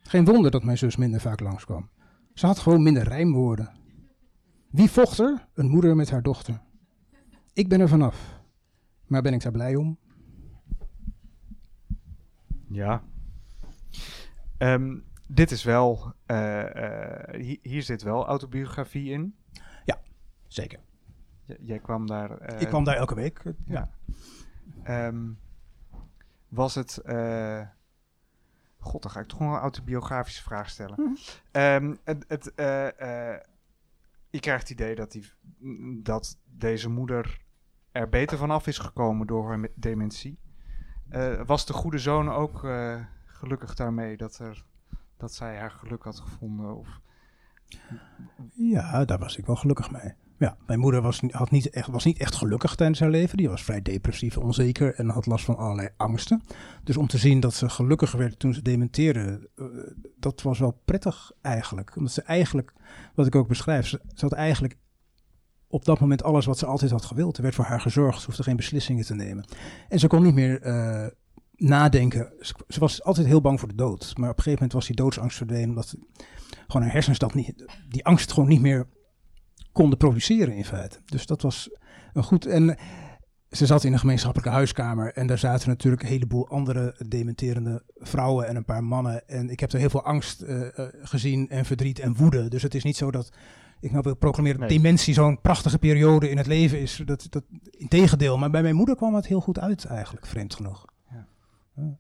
[0.00, 1.90] Geen wonder dat mijn zus minder vaak langskwam.
[2.34, 3.72] Ze had gewoon minder rijmwoorden.
[4.70, 5.48] Wie vocht er?
[5.54, 6.60] Een moeder met haar dochter.
[7.52, 8.37] Ik ben er vanaf.
[9.08, 9.98] Maar ben ik daar blij om?
[12.68, 13.02] Ja.
[14.58, 19.36] Ehm, dit is wel, uh, uh, hier, zit wel autobiografie in.
[19.84, 20.00] Ja,
[20.46, 20.80] zeker.
[21.44, 22.52] J jij kwam daar.
[22.52, 23.42] Uh, ik kwam daar elke week.
[23.66, 23.90] Ja.
[24.84, 25.06] ja.
[25.06, 25.38] Um,
[26.48, 27.00] was het.
[28.78, 31.00] God, dan ga ik toch nog een autobiografische vraag stellen.
[31.00, 31.08] Mhm.
[31.08, 31.16] Mm
[31.52, 31.62] -hmm.
[31.62, 32.52] um, het, het,
[34.30, 35.32] je krijgt het idee dat, die,
[36.02, 37.46] dat deze moeder
[37.92, 40.38] er beter vanaf is gekomen door haar dementie.
[41.46, 42.66] was de goede zoon ook
[43.26, 44.64] gelukkig daarmee dat er
[45.18, 46.76] dat zij haar geluk had gevonden?
[46.76, 47.00] Of...
[48.54, 50.12] Ja, daar was ik wel gelukkig mee.
[50.38, 53.36] Ja, mijn moeder was, had niet echt, was niet echt gelukkig tijdens haar leven.
[53.36, 56.42] Die was vrij depressief, onzeker en had last van allerlei angsten.
[56.84, 59.66] Dus om te zien dat ze gelukkig werd toen ze dementeerde, uh,
[60.16, 61.96] dat was wel prettig eigenlijk.
[61.96, 62.72] Omdat ze eigenlijk,
[63.14, 64.76] wat ik ook beschrijf, ze had eigenlijk
[65.68, 67.36] op dat moment alles wat ze altijd had gewild.
[67.36, 69.44] Er werd voor haar gezorgd, ze hoefde geen beslissingen te nemen.
[69.88, 71.06] En ze kon niet meer uh,
[71.56, 72.32] nadenken.
[72.68, 74.12] Ze, was altijd heel bang voor de dood.
[74.16, 75.68] Maar op een gegeven moment was die doodsangst verdwenen.
[75.68, 75.94] Omdat
[76.66, 78.88] gewoon haar hersens dat niet, die angst gewoon niet meer
[79.72, 80.98] konden produceren in feite.
[81.04, 81.70] Dus dat was
[82.12, 82.46] een goed.
[82.46, 82.78] En
[83.50, 85.12] ze zat in een gemeenschappelijke huiskamer.
[85.12, 89.28] En daar zaten natuurlijk een heleboel andere dementerende vrouwen en een paar mannen.
[89.28, 90.68] En ik heb er heel veel angst uh, uh,
[91.02, 92.48] gezien en verdriet en woede.
[92.48, 93.32] Dus het is niet zo dat
[93.80, 97.02] ik nou wil proclameren dat dementie zo'n prachtige periode in het leven is.
[97.04, 100.84] Dat, dat, integendeel, maar bij mijn moeder kwam het heel goed uit eigenlijk, vreemd genoeg.
[101.10, 101.26] Ja.
[101.74, 101.98] Ja.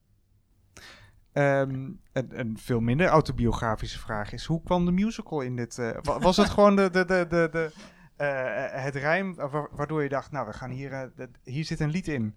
[1.60, 5.78] Um, een, een, veel minder autobiografische vraag is, hoe kwam de musical in dit?
[5.78, 7.72] Uh, was het gewoon de, de, de, de, de
[8.20, 9.34] uh, het rijm
[9.72, 12.34] waardoor je dacht, nou, we gaan hier, uh, hier zit een lied in?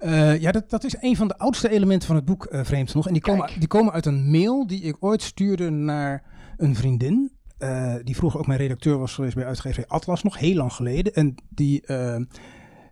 [0.00, 3.06] Uh, ja, dat, dat is een van de oudste elementen van het boek, vreemd genoeg.
[3.06, 6.22] En die komen, die komen uit een mail die ik ooit stuurde naar
[6.56, 7.32] een vriendin.
[7.62, 11.14] Uh, die vroeger ook mijn redacteur was geweest bij uitgeverij Atlas, nog heel lang geleden.
[11.14, 12.16] En die, uh,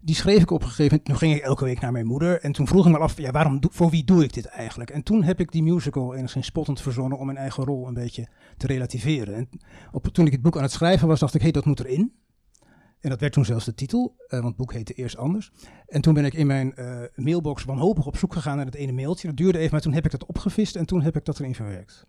[0.01, 1.05] die schreef ik op een gegeven moment.
[1.05, 2.41] Toen ging ik elke week naar mijn moeder.
[2.41, 4.91] En toen vroeg ik me af, ja, waarom voor wie doe ik dit eigenlijk?
[4.91, 8.29] En toen heb ik die musical enigszins spottend verzonnen om mijn eigen rol een beetje
[8.57, 9.35] te relativeren.
[9.35, 9.49] En
[9.93, 11.81] op, toen ik het boek aan het schrijven was, dacht ik, hé, hey, dat moet
[11.81, 12.13] erin.
[13.01, 15.53] En dat werd toen zelfs de titel, uh, want het boek heette eerst anders.
[15.87, 16.75] En toen ben ik in mijn
[17.15, 19.27] mailbox wanhopig op zoek gegaan naar het ene mailtje.
[19.27, 21.55] Dat duurde even, maar toen heb ik dat opgevist en toen heb ik dat erin
[21.55, 22.07] verwerkt.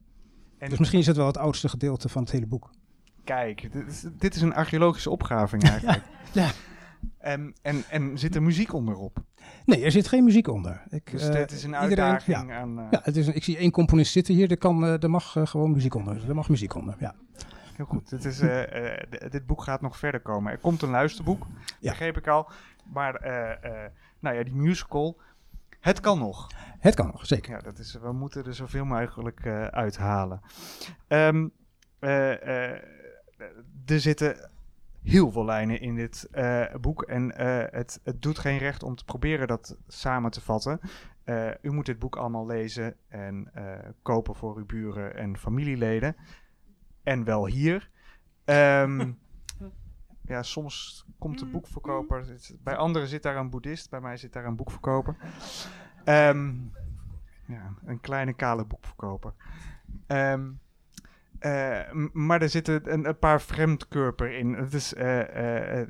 [0.61, 2.69] En dus misschien is het wel het oudste gedeelte van het hele boek.
[3.23, 6.03] Kijk, dit is, dit is een archeologische opgraving eigenlijk.
[6.31, 6.43] ja.
[6.43, 6.51] ja.
[7.17, 9.23] En, en, en zit er muziek onderop?
[9.65, 10.83] Nee, er zit geen muziek onder.
[10.89, 12.79] Ik, dus uh, dit is een uitdaging iedereen, ja, aan...
[12.79, 15.09] Uh, ja, het is een, ik zie één componist zitten hier, er, kan, uh, er
[15.09, 16.29] mag gewoon muziek onder.
[16.29, 17.15] Er mag muziek onder, ja.
[17.75, 18.09] Heel goed.
[18.09, 18.37] Dit, is,
[19.29, 20.51] dit boek gaat nog verder komen.
[20.51, 21.47] Er komt een luisterboek,
[21.79, 21.89] ja.
[21.89, 22.49] begreep ik al.
[22.93, 23.19] Maar
[24.19, 25.17] nou ja, die musical...
[25.81, 26.47] Het kan nog.
[26.79, 27.51] Het kan nog, zeker.
[27.51, 30.41] Ja, dat is, we moeten er zoveel mogelijk uh, uithalen.
[31.07, 31.51] Um,
[31.99, 32.71] uh, uh,
[33.85, 34.49] er zitten
[35.03, 36.29] heel veel lijnen in dit
[36.81, 37.03] boek.
[37.03, 37.35] En
[37.71, 40.79] het, het doet geen recht om te proberen dat samen te vatten.
[41.61, 43.51] u moet dit boek allemaal lezen en
[44.01, 46.15] kopen voor uw buren en familieleden.
[47.03, 47.89] En wel hier.
[48.45, 49.17] Um,
[50.31, 52.25] ja, soms komt de boekverkoper.
[52.63, 55.15] Bij anderen zit daar een boeddhist, bij mij zit daar een boekverkoper.
[56.05, 56.71] Um,
[57.47, 59.33] ja, een kleine kale boekverkoper.
[60.07, 60.59] Um,
[61.39, 64.53] uh, maar er zitten een, een paar vreemdkörper in.
[64.53, 65.89] Het is, uh, uh,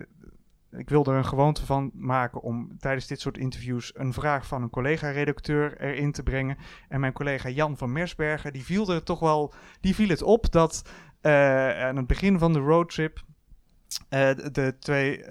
[0.72, 4.62] ik wil er een gewoonte van maken om tijdens dit soort interviews een vraag van
[4.62, 6.58] een collega-redacteur erin te brengen.
[6.90, 10.52] En mijn collega Jan van Mersbergen, die viel er toch wel, die viel het op
[10.52, 13.24] dat aan het begin van de roadtrip
[14.10, 15.28] uh, de, twee, uh,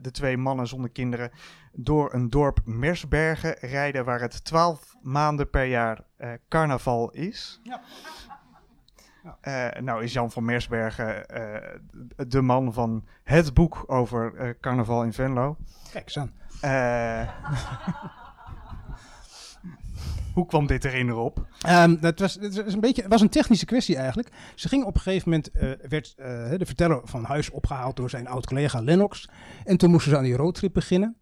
[0.00, 1.30] de twee mannen zonder kinderen
[1.72, 7.60] door een dorp Mersbergen rijden waar het twaalf maanden per jaar uh, carnaval is.
[7.62, 7.80] Ja.
[9.42, 9.80] Ja.
[9.80, 11.26] nou is Jan van Mersbergen
[12.28, 15.56] de man van het boek over carnaval in Venlo.
[15.92, 16.32] Kijk eens aan.
[20.34, 21.46] Hoe kwam dit erin op?
[21.68, 24.28] Um, dat was, het was, een beetje, was een technische kwestie eigenlijk.
[24.54, 26.26] Ze ging op een gegeven moment, uh, werd uh,
[26.58, 29.28] de verteller van huis opgehaald door zijn oud-collega Lennox.
[29.64, 31.16] En toen moesten ze aan die roadtrip beginnen.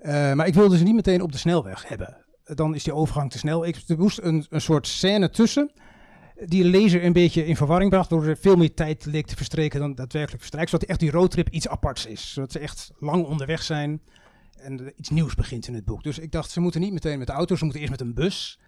[0.00, 2.16] Uh, maar ik wilde ze niet meteen op de snelweg hebben.
[2.44, 3.66] Dan is die overgang te snel.
[3.66, 5.72] Ik, er moest een, een soort scène tussen
[6.46, 9.80] die lezer een beetje in verwarring bracht, door er veel meer tijd leek te verstreken
[9.80, 10.70] dan daadwerkelijk verstrijkt.
[10.70, 12.32] Zodat echt die roadtrip iets aparts is.
[12.32, 14.00] Zodat ze echt lang onderweg zijn
[14.62, 16.02] en iets nieuws begint in het boek.
[16.02, 18.14] Dus ik dacht, ze moeten niet meteen met de auto, ze moeten eerst met een
[18.14, 18.60] bus.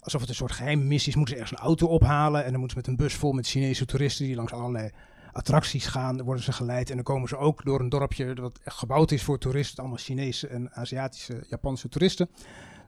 [0.00, 2.44] Alsof het een soort geheime missie is, moeten ze ergens een auto ophalen.
[2.44, 4.90] En dan moeten ze met een bus vol met Chinese toeristen die langs allerlei
[5.32, 6.16] attracties gaan.
[6.16, 9.22] Dan worden ze geleid en dan komen ze ook door een dorpje dat gebouwd is
[9.22, 9.78] voor toeristen.
[9.78, 12.30] Allemaal Chinese en Aziatische, Japanse toeristen.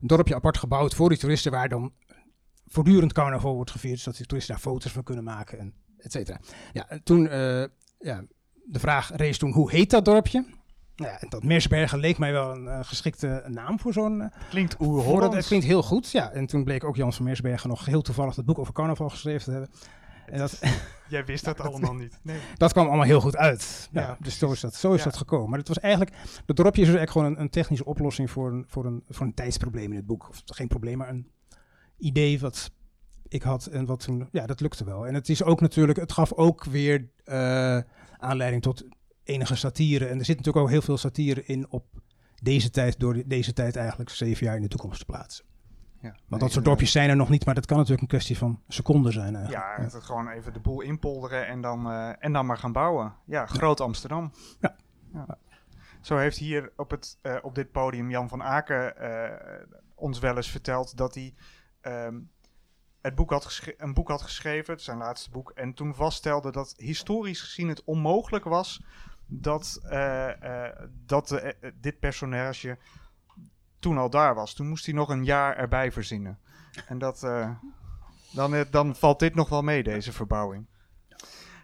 [0.01, 1.93] Een dorpje apart gebouwd voor die toeristen waar dan
[2.67, 3.99] voortdurend carnaval wordt gevierd.
[3.99, 6.41] Zodat die toeristen daar foto's van kunnen maken en et cetera.
[6.73, 7.65] Ja, toen, uh,
[7.99, 8.25] ja,
[8.65, 10.61] de vraag rees toen, hoe heet dat dorpje?
[10.97, 14.21] Nou ja, dat Meersbergen leek mij wel een uh, geschikte naam voor zo'n...
[14.21, 16.31] Uh, klinkt oer Het klinkt heel goed, ja.
[16.31, 19.45] En toen bleek ook Jan van Meersbergen nog heel toevallig het boek over carnaval geschreven
[19.45, 19.71] te hebben.
[20.27, 20.61] En dat,
[21.09, 22.19] Jij wist dat allemaal niet.
[22.23, 22.41] Nee.
[22.57, 23.89] Dat kwam allemaal heel goed uit.
[23.93, 25.05] Ja, ja dus zo is dat, zo is ja.
[25.05, 25.51] dat gekomen.
[25.51, 28.53] Maar het was eigenlijk, het dorpje is dus eigenlijk gewoon een, een, technische oplossing voor
[28.53, 30.29] een, voor, een, voor een tijdsprobleem in het boek.
[30.29, 31.31] Of geen probleem, maar een
[31.99, 32.71] idee wat
[33.29, 35.07] ik had en wat toen, ja, dat lukte wel.
[35.07, 37.79] En het is ook natuurlijk, het gaf ook weer uh,
[38.19, 38.85] aanleiding tot
[39.25, 40.07] enige satire.
[40.07, 41.85] En er zit natuurlijk ook heel veel satire in op
[42.43, 45.45] deze tijd, door deze tijd eigenlijk zeven jaar in de toekomst te plaatsen.
[46.01, 48.09] Ja, Want nee, dat soort dorpjes zijn er nog niet, maar dat kan natuurlijk een
[48.09, 49.35] kwestie van seconden zijn.
[49.37, 49.77] Eigenlijk.
[49.77, 53.15] Ja, het gewoon even de boel inpolderen en dan, uh, en dan maar gaan bouwen.
[53.25, 54.33] Ja, groot Amsterdam.
[54.61, 54.77] Ja.
[55.13, 55.39] ja.
[56.01, 59.31] Zo heeft hier op, het, uh, op dit podium Jan van Aken uh,
[59.95, 61.35] ons wel eens verteld dat hij
[61.83, 62.31] um,
[63.01, 67.41] het boek had een boek had geschreven, zijn laatste boek, en toen vaststelde dat historisch
[67.41, 68.83] gezien het onmogelijk was
[69.27, 70.69] dat, uh, uh,
[71.07, 72.79] dat uh, dit personage
[73.79, 74.55] toen al daar was.
[74.55, 76.39] Toen moest hij nog een jaar erbij verzinnen.
[76.87, 77.51] En dat, eh,
[78.33, 80.67] dan, eh, dan valt dit nog wel mee, deze verbouwing.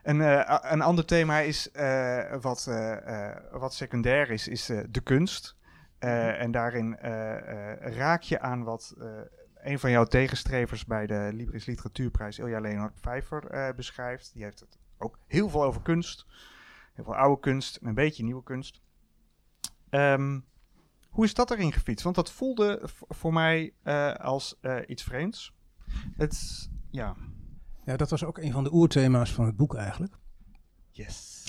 [0.03, 4.81] En eh, een ander thema is, eh, wat, eh, eh, wat secundair is, is eh,
[4.89, 5.57] de kunst.
[5.99, 9.07] Eh, en daarin eh, eh, raak je aan wat eh,
[9.55, 12.93] een van jouw tegenstrevers bij de Libris Literatuurprijs, Ilja Leonard
[13.51, 14.31] eh, beschrijft.
[14.33, 16.27] Die heeft het ook heel veel over kunst.
[16.99, 18.81] Heel veel oude kunst en een beetje nieuwe kunst.
[19.89, 20.41] Ehm,
[21.09, 22.05] hoe is dat erin gefietst?
[22.05, 25.55] Want dat voelde voor mij eh, als eh, iets vreemds.
[26.17, 27.17] Het, ja,
[27.85, 30.19] Ja, dat was ook een van de oerthema's van het boek eigenlijk.
[30.91, 31.45] yes.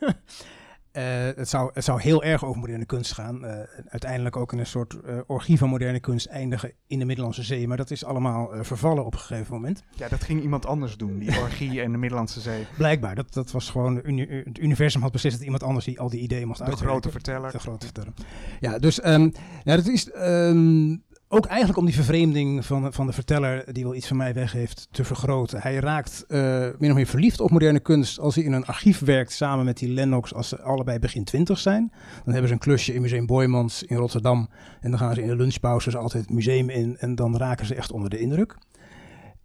[0.92, 1.04] Eh,
[1.36, 3.44] het, zou, het zou heel erg over moderne kunst gaan.
[3.44, 7.42] Eh, uiteindelijk ook in een soort eh, orgie van moderne kunst eindigen in de Middellandse
[7.42, 7.68] Zee.
[7.68, 9.82] Maar dat is allemaal vervallen op een gegeven moment.
[9.96, 12.66] Ja, dat ging iemand anders doen, die orgie en de Middellandse Zee.
[12.76, 13.94] Blijkbaar, dat, dat was gewoon...
[13.94, 16.64] de uni- het universum had beslist dat iemand anders die al die ideeën mocht De
[16.64, 16.90] uitwerken.
[16.90, 17.50] grote verteller.
[17.52, 18.12] De grote verteller.
[18.60, 19.30] Ja, dus ehm,
[19.64, 20.96] ja, dat is ehm,
[21.32, 24.52] ook eigenlijk om die vervreemding van, van de verteller, die wel iets van mij weg
[24.52, 25.60] heeft, te vergroten.
[25.60, 28.98] Hij raakt eh min of meer verliefd op moderne kunst als hij in een archief
[28.98, 31.92] werkt samen met die Lennox, als ze allebei begin twintig zijn.
[32.24, 34.48] Dan hebben ze een klusje in Museum Boijmans in Rotterdam.
[34.80, 37.74] En dan gaan ze in de lunchpauze altijd het museum in en dan raken ze
[37.74, 38.58] echt onder de indruk.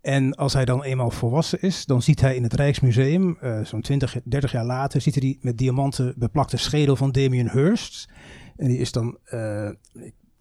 [0.01, 3.81] En als hij dan eenmaal volwassen is, dan ziet hij in het Rijksmuseum, eh, zo'n
[3.81, 8.09] 20, 30 jaar later, ziet hij die met diamanten beplakte schedel van Damien Hirst.
[8.55, 9.69] En die is dan, eh,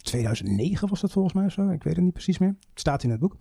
[0.04, 2.56] 2009 was dat volgens mij zo, ik weet het niet precies meer.
[2.70, 3.36] Het staat in het boek.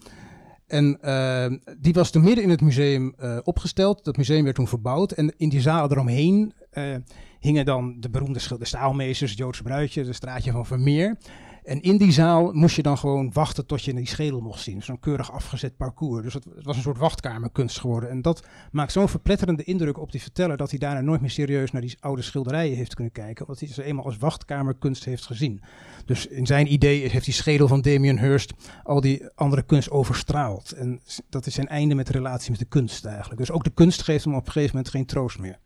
[0.68, 4.04] En eh, die was toen midden in het museum eh, opgesteld.
[4.04, 5.12] Dat museum werd toen verbouwd.
[5.12, 6.96] En in die zaal eromheen eh,
[7.40, 11.18] hingen dan de beroemde schil- de staalmeesters, Joodse bruidje, de straatje van Vermeer.
[11.64, 14.84] En in die zaal moest je dan gewoon wachten tot je die schedel mocht zien.
[14.84, 16.24] Zo'n keurig afgezet parcours.
[16.24, 18.10] Dus het, was een soort wachtkamerkunst geworden.
[18.10, 20.58] En dat maakt zo'n verpletterende indruk op die verteller...
[20.58, 23.46] dat hij daarna nooit meer serieus naar die oude schilderijen heeft kunnen kijken.
[23.46, 25.62] Omdat hij ze eenmaal als wachtkamerkunst heeft gezien.
[26.06, 30.72] Dus in zijn idee heeft die schedel van Damien Hirst al die andere kunst overstraald.
[30.72, 33.40] En dat is zijn einde met de relatie met de kunst eigenlijk.
[33.40, 35.60] Dus ook de kunst geeft hem op een gegeven moment geen troost meer.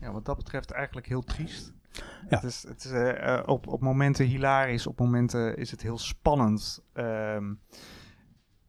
[0.00, 1.72] Ja, wat dat betreft eigenlijk heel triest.
[1.92, 2.02] Ja.
[2.28, 5.98] Het is, het is eh, eh, op, op momenten hilarisch, op momenten is het heel
[5.98, 6.82] spannend.
[6.92, 7.52] ehm,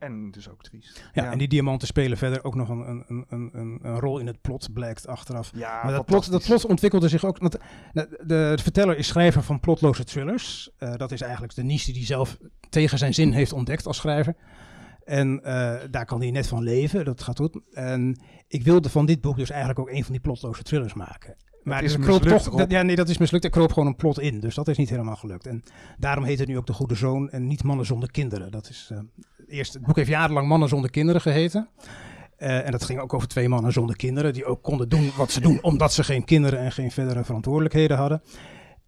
[0.02, 1.10] en dus ook triest.
[1.14, 4.42] Ja, en die diamanten spelen verder ook nog een, een, een, een, rol in het
[4.42, 5.52] plot, blijkt achteraf.
[5.56, 7.38] Ja, maar dat plot, dat plot ontwikkelde zich ook.
[7.38, 7.60] Want de,
[7.94, 10.70] de, de verteller is schrijver van plotloze thrillers.
[10.78, 12.38] Eh, dat is eigenlijk de niche die hij zelf
[12.70, 14.36] tegen zijn zin heeft ontdekt als schrijver.
[15.04, 17.60] En eh, daar kan hij net van leven, dat gaat goed.
[17.72, 21.36] En ik wilde van dit boek dus eigenlijk ook een van die plotloze thrillers maken.
[21.64, 23.44] Maar is kroop mislukt, toch, dat- ja, nee, dat is mislukt.
[23.44, 25.48] Er kroop gewoon een plot in, dus dat is niet helemaal gelukt.
[25.48, 25.64] En
[25.98, 28.52] daarom heet het nu ook De Goede Zoon en niet Mannen zonder Kinderen.
[28.52, 29.00] Dat is, eh,
[29.48, 31.70] eerst, het boek heeft jarenlang Mannen zonder Kinderen geheten.
[32.38, 35.32] Eh, en dat ging ook over twee mannen zonder kinderen, die ook konden doen wat
[35.32, 38.22] ze doen, omdat ze geen kinderen en geen verdere verantwoordelijkheden hadden.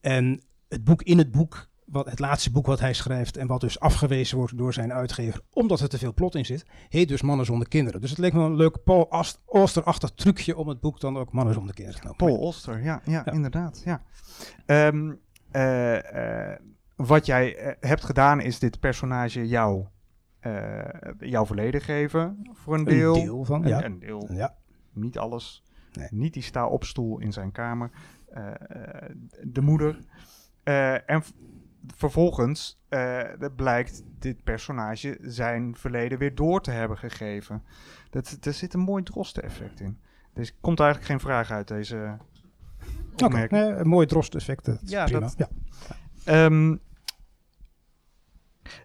[0.02, 3.62] En het boek in het boek, wat, het laatste boek wat hij schrijft en wat
[3.62, 7.22] dus afgewezen wordt door zijn uitgever, omdat er te veel plot in zit, heet dus
[7.22, 8.02] Mannen zonder kinderen.
[8.02, 11.54] Dus het leek me een leuk Paul Auster-achtig trucje om het boek dan ook Mannen
[11.54, 12.26] zonder kinderen te noemen.
[12.28, 13.32] Paul Oster, ja, ja, Ja.
[13.32, 13.82] inderdaad.
[13.86, 14.02] Ja.
[14.66, 15.14] Ehm,
[15.52, 16.60] eh, eh,
[16.96, 19.86] wat jij eh, hebt gedaan is dit personage jou,
[21.20, 23.16] jouw verleden geven voor een deel.
[23.16, 23.84] Een deel van, Een- ja.
[23.84, 24.56] een deel Ja,
[24.94, 25.64] niet alles.
[25.94, 26.08] Nee.
[26.12, 27.90] Niet die sta op stoel in zijn kamer.
[29.44, 30.00] De moeder.
[31.06, 31.24] En
[31.96, 37.64] vervolgens eh, dat blijkt dit personage zijn verleden weer door te hebben gegeven.
[38.10, 40.00] Dat, er zit een mooi drosten-effect in.
[40.34, 42.18] Dus komt eigenlijk geen vraag uit deze
[43.14, 43.28] oké.
[43.52, 44.70] Nee, een mooi drost-effect.
[44.84, 45.20] Ja, prima.
[45.20, 45.48] dat- ja.
[46.26, 46.76] Ehm,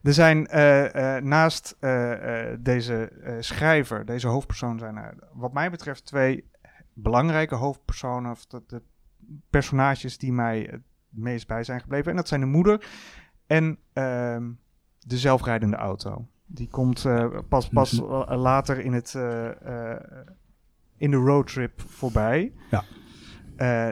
[0.02, 5.52] er zijn eh, eh, naast eh, eh, deze eh, schrijver, deze hoofdpersoon, zijn er wat
[5.52, 6.50] mij betreft twee
[6.92, 8.82] belangrijke hoofdpersonen, of de, de
[9.50, 10.82] personages die mij het
[11.18, 12.10] meest bij zijn gebleven.
[12.10, 12.86] En dat zijn de moeder
[13.46, 14.50] en ehm,
[14.98, 16.26] de zelfrijdende auto.
[16.46, 19.96] Die komt eh, pas, pas eh, later in, het, eh,
[20.96, 22.52] in de roadtrip voorbij.
[22.70, 22.84] Ja.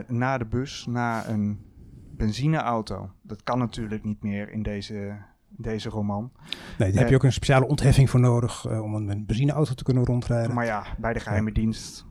[0.07, 1.65] Na de bus, na een
[2.11, 3.11] benzineauto.
[3.21, 5.17] Dat kan natuurlijk niet meer in deze,
[5.49, 6.31] deze roman.
[6.77, 10.05] Nee, daar heb je ook een speciale ontheffing voor nodig om een benzineauto te kunnen
[10.05, 10.55] rondrijden.
[10.55, 12.05] Maar ja, bij de geheime dienst.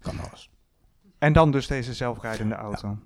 [0.00, 0.50] kan alles.
[1.18, 2.98] En dan dus deze zelfrijdende auto.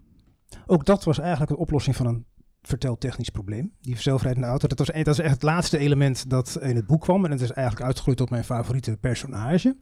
[0.66, 2.26] Ook dat was eigenlijk een oplossing van een
[2.62, 3.72] verteltechnisch probleem.
[3.80, 4.68] Die zelfrijdende auto.
[4.68, 7.24] Dat, was, dat is echt het laatste element dat in het boek kwam.
[7.24, 9.76] En het is eigenlijk uitgegroeid tot mijn favoriete personage.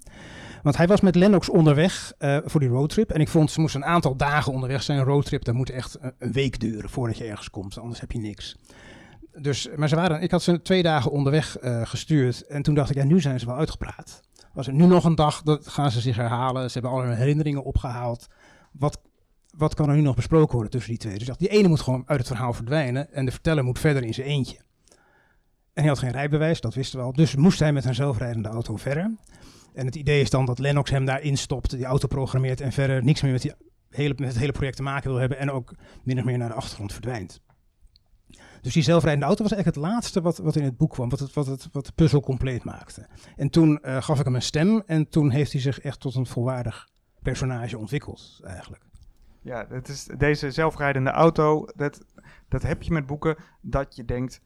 [0.62, 3.10] Want hij was met Lennox onderweg eh, voor die roadtrip.
[3.10, 4.98] En ik vond ze moesten een aantal dagen onderweg zijn.
[4.98, 7.78] Een roadtrip, dat moet echt een, week duren voordat je ergens komt.
[7.78, 8.56] Anders heb je niks.
[9.40, 12.46] Dus, maar ze waren, ik had ze twee dagen onderweg eh, gestuurd.
[12.46, 14.20] En toen dacht ik, ja, nu zijn ze wel uitgepraat.
[14.52, 16.70] Was er nu nog een dag, dat gaan ze zich herhalen.
[16.70, 18.26] Ze hebben alle herinneringen opgehaald.
[18.72, 19.00] Wat,
[19.56, 21.18] wat kan er nu nog besproken worden tussen die twee?
[21.18, 23.12] Dus dacht, die ene moet gewoon uit het verhaal verdwijnen.
[23.12, 24.56] En de verteller moet verder in zijn eentje.
[25.72, 27.12] En hij had geen rijbewijs, dat wisten we al.
[27.12, 29.16] Dus moest hij met een zelfrijdende auto verder.
[29.74, 33.04] En het idee is dan dat Lennox hem daarin stopt, die auto programmeert en verder
[33.04, 33.52] niks meer met, die
[33.90, 36.54] hele, het hele project te maken wil hebben en ook min of meer naar de
[36.54, 37.40] achtergrond verdwijnt.
[38.60, 41.18] Dus die zelfrijdende auto was eigenlijk het laatste wat, wat in het boek kwam, wat,
[41.18, 43.06] het, wat, het, wat de puzzel compleet maakte.
[43.36, 46.14] En toen uh, gaf ik hem een stem en toen heeft hij zich echt tot
[46.14, 46.88] een volwaardig
[47.22, 48.85] personage ontwikkeld, eigenlijk.
[49.46, 52.04] Ja, het is deze zelfrijdende auto, dat,
[52.48, 54.40] dat heb je met boeken dat je denkt,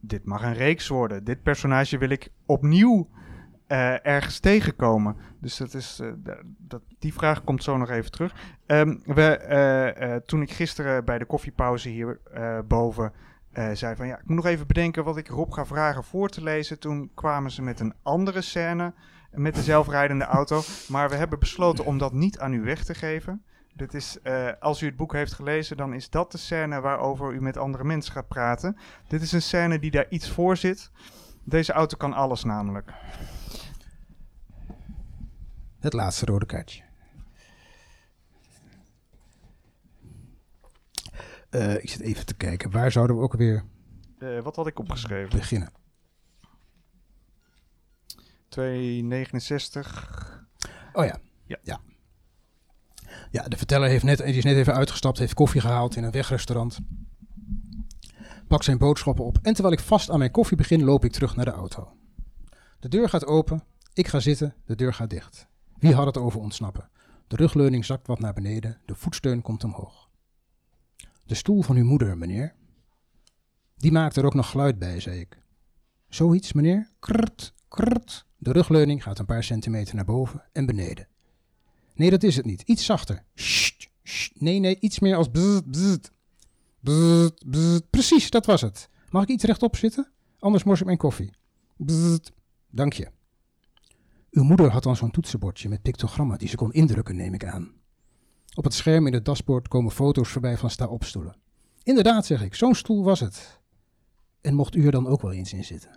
[0.00, 1.24] dit mag een reeks worden.
[1.24, 3.08] Dit personage wil ik opnieuw
[3.68, 5.16] uh, ergens tegenkomen.
[5.40, 6.12] Dus dat is, uh,
[6.58, 8.34] dat, die vraag komt zo nog even terug.
[8.66, 9.44] Um, we,
[10.00, 12.20] uh, toen ik gisteren bij de koffiepauze hier
[12.66, 13.12] boven
[13.72, 16.42] zei van ja, ik moet nog even bedenken wat ik Rob ga vragen voor te
[16.42, 16.78] lezen.
[16.78, 18.94] Toen kwamen ze met een andere scène
[19.30, 20.62] met de zelfrijdende auto.
[20.88, 23.42] Maar we hebben besloten om dat niet aan u weg te geven.
[23.72, 24.18] Dit is,
[24.60, 27.84] als u het boek heeft gelezen, dan is dat de scène waarover u met andere
[27.84, 28.76] mensen gaat praten.
[29.08, 30.90] Dit is een scène die daar iets voor zit.
[31.44, 32.92] Deze auto kan alles namelijk.
[35.80, 36.82] Het laatste rode kaartje.
[41.50, 42.70] Uh, ik zit even te kijken.
[42.70, 43.64] Waar zouden we ook weer...
[44.18, 45.38] Uh, wat had ik opgeschreven?
[45.38, 45.72] Beginnen.
[48.48, 50.46] 269.
[50.92, 51.18] Oh ja.
[51.46, 51.58] ja.
[51.62, 51.80] Ja.
[53.32, 56.10] Ja, de verteller heeft net, die is net even uitgestapt, heeft koffie gehaald in een
[56.10, 56.78] wegrestaurant.
[58.48, 61.36] Pak zijn boodschappen op en terwijl ik vast aan mijn koffie begin, loop ik terug
[61.36, 61.96] naar de auto.
[62.80, 65.46] De deur gaat open, ik ga zitten, de deur gaat dicht.
[65.78, 66.88] Wie had het over ontsnappen?
[67.26, 70.08] De rugleuning zakt wat naar beneden, de voetsteun komt omhoog.
[71.24, 72.54] De stoel van uw moeder, meneer.
[73.76, 75.38] Die maakt er ook nog geluid bij, zei ik.
[76.08, 76.90] Zoiets, meneer?
[76.98, 78.26] Krrt, krrt.
[78.36, 81.06] De rugleuning gaat een paar centimeter naar boven en beneden.
[81.94, 82.62] Nee, dat is het niet.
[82.62, 83.24] Iets zachter.
[83.34, 84.40] Sst, sst.
[84.40, 85.28] Nee, nee, iets meer als.
[87.90, 88.88] Precies, dat was het.
[89.10, 90.10] Mag ik iets rechtop zitten?
[90.38, 91.32] Anders mors ik mijn koffie.
[92.70, 93.10] Dank je.
[94.30, 97.72] Uw moeder had dan zo'n toetsenbordje met pictogrammen die ze kon indrukken, neem ik aan.
[98.54, 101.36] Op het scherm in het dashboard komen foto's voorbij van sta-opstoelen.
[101.82, 103.60] Inderdaad, zeg ik, zo'n stoel was het.
[104.40, 105.90] En mocht u er dan ook wel eens in zitten?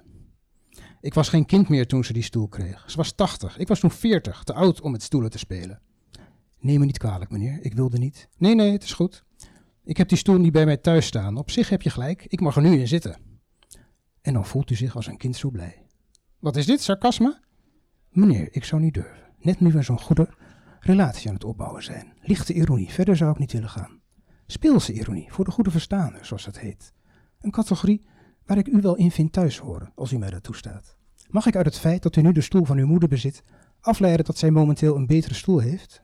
[1.05, 2.83] Ik was geen kind meer toen ze die stoel kreeg.
[2.91, 5.81] Ze was tachtig, ik was toen veertig, te oud om met stoelen te spelen.
[6.59, 8.29] Neem me niet kwalijk, meneer, ik wilde niet.
[8.37, 9.23] Nee, nee, het is goed.
[9.83, 11.37] Ik heb die stoel niet bij mij thuis staan.
[11.37, 13.17] Op zich heb je gelijk, ik mag er nu in zitten.
[14.21, 15.85] En dan voelt u zich als een kind zo blij.
[16.39, 17.39] Wat is dit, sarcasme?
[18.09, 19.33] Meneer, ik zou niet durven.
[19.39, 20.29] Net nu we zo'n goede
[20.79, 22.13] relatie aan het opbouwen zijn.
[22.21, 24.01] Lichte ironie, verder zou ik niet willen gaan.
[24.45, 26.93] Speelse ironie, voor de goede verstaander, zoals dat heet.
[27.39, 28.05] Een categorie
[28.45, 30.94] waar ik u wel in vind thuis horen, als u mij dat toestaat.
[31.29, 33.43] Mag ik uit het feit dat u nu de stoel van uw moeder bezit,
[33.79, 36.03] afleiden dat zij momenteel een betere stoel heeft?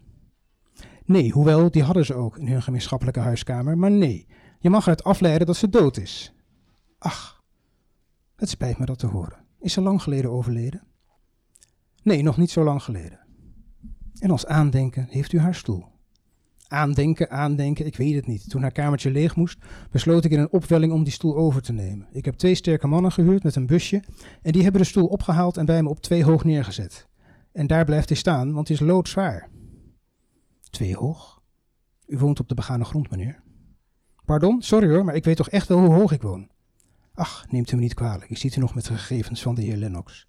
[1.05, 4.27] Nee, hoewel, die hadden ze ook in hun gemeenschappelijke huiskamer, maar nee,
[4.59, 6.33] je mag eruit afleiden dat ze dood is.
[6.97, 7.43] Ach,
[8.35, 9.45] het spijt me dat te horen.
[9.59, 10.83] Is ze lang geleden overleden?
[12.03, 13.19] Nee, nog niet zo lang geleden.
[14.19, 15.90] En als aandenken heeft u haar stoel.
[16.71, 18.49] Aandenken, aandenken, ik weet het niet.
[18.49, 19.57] Toen haar kamertje leeg moest,
[19.89, 22.07] besloot ik in een opwelling om die stoel over te nemen.
[22.11, 24.03] Ik heb twee sterke mannen gehuurd met een busje
[24.41, 27.07] en die hebben de stoel opgehaald en bij me op twee hoog neergezet.
[27.51, 29.49] En daar blijft hij staan, want hij is loodzwaar.
[30.69, 31.41] Twee hoog?
[32.07, 33.43] U woont op de begane grond, meneer.
[34.25, 36.49] Pardon, sorry hoor, maar ik weet toch echt wel hoe hoog ik woon.
[37.13, 39.61] Ach, neemt u me niet kwalijk, ik zit u nog met de gegevens van de
[39.61, 40.27] heer Lennox.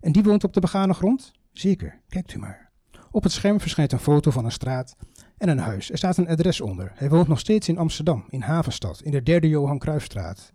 [0.00, 1.32] En die woont op de begane grond?
[1.52, 2.72] Zeker, kijkt u maar.
[3.10, 4.96] Op het scherm verschijnt een foto van een straat
[5.38, 5.90] en een huis.
[5.90, 6.92] Er staat een adres onder.
[6.94, 10.52] Hij woont nog steeds in Amsterdam, in Havenstad, in de derde Johan Cruijffstraat.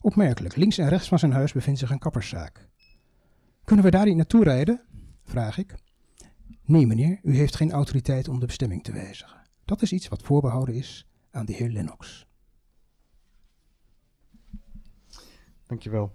[0.00, 2.68] Opmerkelijk, links en rechts van zijn huis bevindt zich een kapperszaak.
[3.64, 4.82] Kunnen we daar niet naartoe rijden?
[5.24, 5.74] vraag ik.
[6.64, 9.42] Nee, meneer, u heeft geen autoriteit om de bestemming te wijzigen.
[9.64, 12.26] Dat is iets wat voorbehouden is aan de heer Lennox.
[15.66, 16.12] Dankjewel.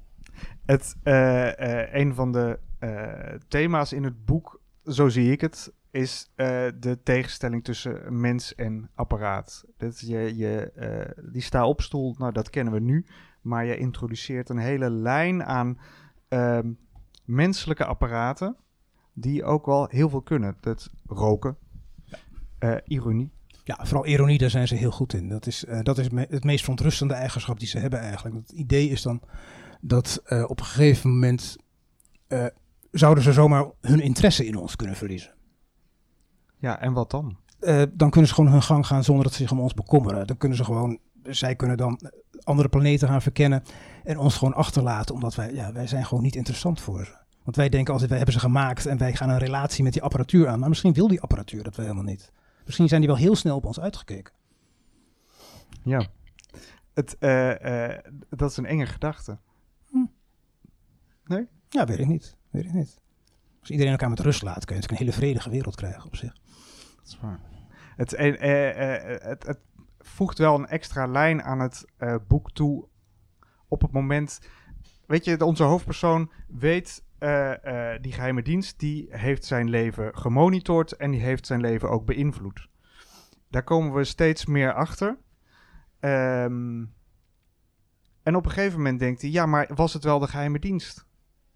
[0.65, 5.73] Het, uh, uh, een van de uh, thema's in het boek, zo zie ik het,
[5.97, 6.31] is
[6.79, 9.65] de tegenstelling tussen mens en apparaat.
[9.77, 10.71] Dat je, je,
[11.31, 13.05] die sta-opstoel, nou dat kennen we nu,
[13.41, 15.79] maar je introduceert een hele lijn aan
[16.27, 16.71] ehm,
[17.25, 18.55] menselijke apparaten
[19.13, 20.57] die ook wel heel veel kunnen.
[20.59, 21.57] Dat roken,
[22.85, 23.31] ironie,
[23.67, 25.29] ja, vooral ironie, daar zijn ze heel goed in.
[25.29, 28.35] Dat is, uh, dat is het meest verontrustende eigenschap die ze hebben eigenlijk.
[28.35, 29.21] Het idee is dan
[29.81, 31.55] dat uh, op een gegeven moment
[32.27, 32.45] uh,
[32.91, 35.36] zouden ze zomaar hun interesse in ons kunnen verliezen.
[36.57, 37.37] Ja, en wat dan?
[37.93, 40.27] dan kunnen ze gewoon hun gang gaan zonder dat ze zich om ons bekommeren.
[40.27, 41.99] Dan kunnen ze gewoon, zij kunnen dan
[42.43, 43.63] andere planeten gaan verkennen
[44.03, 47.11] en ons gewoon achterlaten, omdat wij, ja, wij zijn gewoon niet interessant voor ze.
[47.43, 50.01] Want wij denken altijd, wij hebben ze gemaakt en wij gaan een relatie met die
[50.01, 50.59] apparatuur aan.
[50.59, 52.31] Maar misschien wil die apparatuur dat we helemaal niet.
[52.65, 54.33] Misschien zijn die wel heel snel op ons uitgekeken.
[55.83, 56.05] Ja,
[56.93, 57.97] het, uh, uh,
[58.29, 59.37] dat is een enge gedachte.
[61.25, 61.47] Nee?
[61.69, 62.35] Ja, weet ik niet.
[62.49, 62.99] Weet ik niet.
[63.59, 66.15] Als iedereen elkaar met rust laat, kun je natuurlijk een hele vredige wereld krijgen op
[66.15, 66.35] zich.
[67.21, 67.39] Waar.
[67.97, 69.59] Het, eh, eh, eh, het, het
[69.99, 71.85] voegt wel een extra lijn aan het
[72.27, 72.87] boek toe
[73.67, 74.39] op het moment...
[75.05, 77.03] Weet je, onze hoofdpersoon weet...
[78.01, 82.67] die geheime dienst, die heeft zijn leven gemonitord en die heeft zijn leven ook beïnvloed.
[83.49, 85.17] Daar komen we steeds meer achter.
[85.99, 86.85] Ehm,
[88.23, 91.05] en op een gegeven moment denkt hij, ja, maar was het wel de geheime dienst?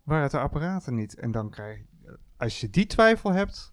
[0.03, 1.15] Waren het de apparaten niet?
[1.15, 3.70] En dan krijg je, als je die twijfel hebt,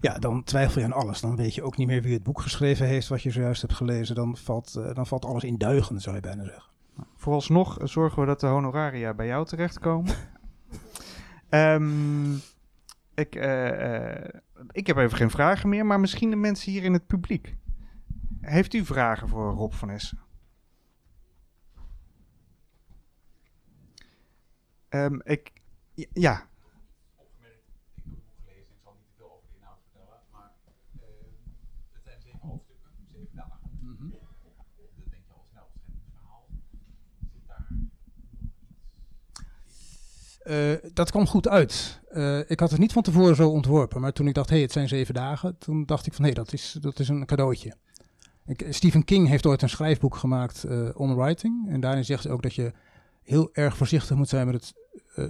[0.00, 1.20] Ja, dan twijfel je aan alles.
[1.20, 3.74] Dan weet je ook niet meer wie het boek geschreven heeft wat je zojuist hebt
[3.74, 4.14] gelezen.
[4.14, 6.72] Dan valt, eh, dan valt alles in duigen, zou je bijna zeggen.
[7.16, 10.14] Vooralsnog zorgen we dat de honoraria bij jou terechtkomen.
[11.48, 12.34] Ehm
[13.18, 14.34] ik, eh, eh,
[14.70, 17.56] ik heb even geen vragen meer, maar misschien de mensen hier in het publiek.
[18.40, 20.18] Heeft u vragen voor Rob van Essen?
[24.88, 25.52] Ehm, ik,
[26.12, 26.48] ja,
[27.16, 30.20] opgemerkt, ik heb het boek gelezen, ik zal niet te veel over de inhoud vertellen,
[30.32, 30.52] maar
[30.92, 31.06] eh,
[31.92, 33.58] het zijn zeven hoofdstukken, zeven dagen.
[33.62, 33.70] Dat
[35.10, 36.46] denk je al snel, scheppingsverhaal.
[37.32, 37.88] Zit daar nog
[40.48, 42.00] Eh, dat kwam goed uit.
[42.08, 44.64] Eh, ik had het niet van tevoren zo ontworpen, maar toen ik dacht, hé, hey,
[44.64, 47.26] het zijn zeven dagen, toen dacht ik van, hé, hey, dat, is, dat is een
[47.26, 47.74] cadeautje.
[48.46, 52.32] Ik, Stephen King heeft ooit een schrijfboek gemaakt, eh, On Writing, en daarin zegt hij
[52.32, 52.72] ook dat je
[53.22, 54.74] heel erg voorzichtig moet zijn met het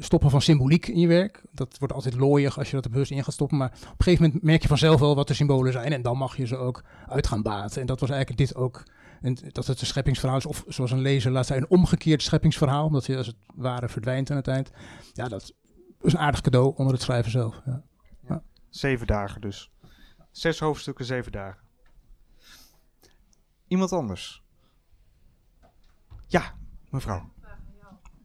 [0.04, 1.42] stoppen van symboliek in je werk.
[1.52, 4.04] Dat wordt altijd looiig als je dat er bewust in gaat stoppen, maar op een
[4.04, 6.56] gegeven moment merk je vanzelf wel wat de symbolen zijn en dan mag je ze
[6.56, 7.80] ook uit gaan baten.
[7.80, 8.82] En dat was eigenlijk dit ook.
[9.20, 12.86] En dat het een scheppingsverhaal is, of zoals een lezer laat zijn, een omgekeerd scheppingsverhaal,
[12.86, 14.70] omdat je als het ware verdwijnt aan het eind.
[15.12, 15.42] Ja, dat
[16.00, 17.62] is een aardig cadeau onder het schrijven zelf.
[18.28, 18.42] Ja.
[18.68, 19.70] zeven dagen dus.
[20.30, 21.66] Zes hoofdstukken, zeven dagen.
[23.68, 24.42] Iemand anders?
[26.26, 26.54] Ja,
[26.90, 27.32] mevrouw.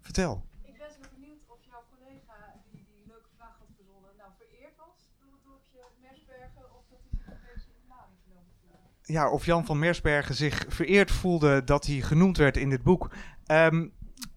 [0.01, 0.45] Vertel.
[0.61, 2.37] Ik ben zo benieuwd of jouw collega
[2.71, 6.99] die die leuke vraag had verzonnen, nou vereerd was door het dorpje Mersbergen of dat
[7.03, 8.92] hij zich opeens in de lading genomen voelde.
[9.05, 13.11] Ja, of Jan van Mersbergen zich vereerd voelde dat hij genoemd werd in dit boek.
[13.45, 13.87] Ehm,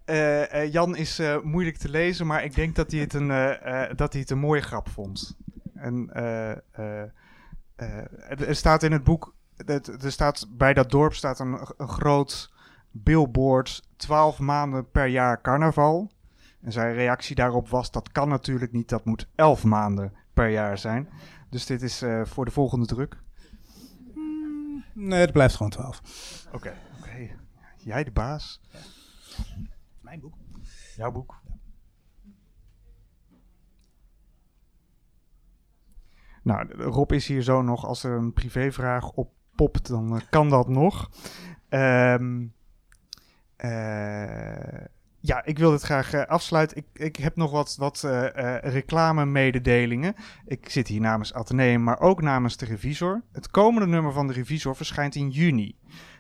[0.05, 3.29] eh, eh, Jan is eh, moeilijk te lezen, maar ik denk dat hij het een,
[3.97, 5.37] dat hij het een mooie grap vond.
[5.75, 6.13] En,
[8.29, 9.35] er staat in het boek,
[10.01, 12.53] er staat, bij dat dorp staat een, een groot
[12.91, 16.11] billboard, 12 maanden per jaar carnaval.
[16.61, 20.79] En zijn reactie daarop was, dat kan natuurlijk niet, dat moet 11 maanden per jaar
[20.79, 21.09] zijn.
[21.51, 23.17] Dus dit is voor de volgende druk.
[24.99, 26.01] Nee, het blijft gewoon 12.
[26.53, 27.37] Oké, oké.
[27.77, 28.61] Jij de baas.
[30.01, 30.35] Mijn boek.
[30.97, 31.41] Jouw boek.
[36.43, 37.87] Nou, Rob is hier zo nog.
[37.87, 41.11] Als er een privévraag op popt, dan eh, kan dat nog.
[41.69, 42.47] Ehm,
[43.57, 44.85] eh,
[45.27, 46.77] ja, ik wil dit graag eh, afsluiten.
[46.77, 50.15] Ik, ik heb nog wat, wat eh, eh, reclame-mededelingen.
[50.47, 53.23] Ik zit hier namens Atheneum, maar ook namens de Revisor.
[53.33, 55.77] Het komende nummer van de Revisor verschijnt in juni.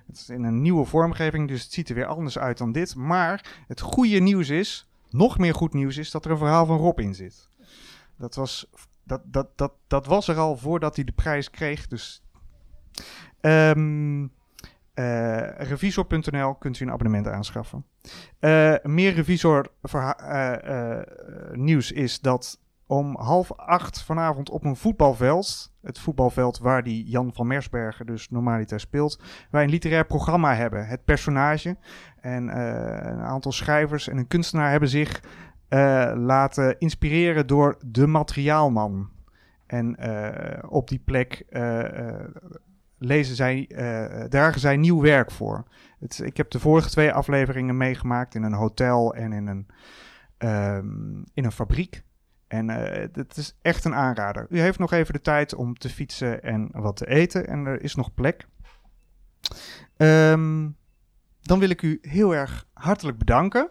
[0.06, 2.94] Het is in een nieuwe vormgeving, dus het ziet er weer anders uit dan dit.
[2.94, 6.78] Maar het goede nieuws is, nog meer goed nieuws is, dat er een verhaal van
[6.78, 7.48] Rob in zit.
[8.16, 8.70] Dat was,
[9.04, 11.86] dat, dat, dat, dat was er al voordat hij de prijs kreeg.
[11.86, 12.22] Dus
[13.40, 14.26] Ehm
[14.96, 17.84] eh, revisor.nl kunt u een abonnement aanschaffen.
[18.38, 21.06] Eh, meer revisor eh, eh,
[21.52, 27.32] nieuws is dat om half acht vanavond op een voetbalveld, het voetbalveld waar die Jan
[27.34, 30.86] van Mersbergen dus normaliter speelt, wij een literair programma hebben.
[30.86, 31.76] Het personage
[32.20, 32.58] en
[33.08, 35.22] een aantal schrijvers en een kunstenaar hebben zich
[36.14, 39.10] laten inspireren door de materiaalman.
[39.66, 39.96] En
[40.68, 41.44] op die plek
[42.98, 43.66] lezen zij,
[44.28, 45.64] dragen zij nieuw werk voor.
[45.98, 49.66] Het, ik heb de vorige twee afleveringen meegemaakt in een hotel en in een,
[50.38, 52.04] ehm, in een fabriek.
[52.48, 54.46] En eh het is echt een aanrader.
[54.50, 57.46] U heeft nog even de tijd om te fietsen en wat te eten.
[57.46, 58.46] En er is nog plek.
[59.96, 60.68] Ehm,
[61.40, 63.70] dan wil ik u heel erg hartelijk bedanken.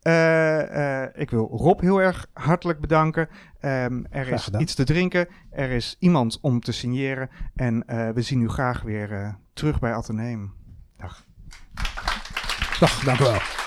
[0.00, 3.28] Eh, eh, ik wil Rob heel erg hartelijk bedanken.
[3.60, 5.28] Ehm, er is iets te drinken.
[5.50, 7.30] Er is iemand om te signeren.
[7.54, 10.55] En we zien u graag weer terug bij Atheneum.
[12.78, 13.04] Dag.
[13.04, 13.65] Dank u wel.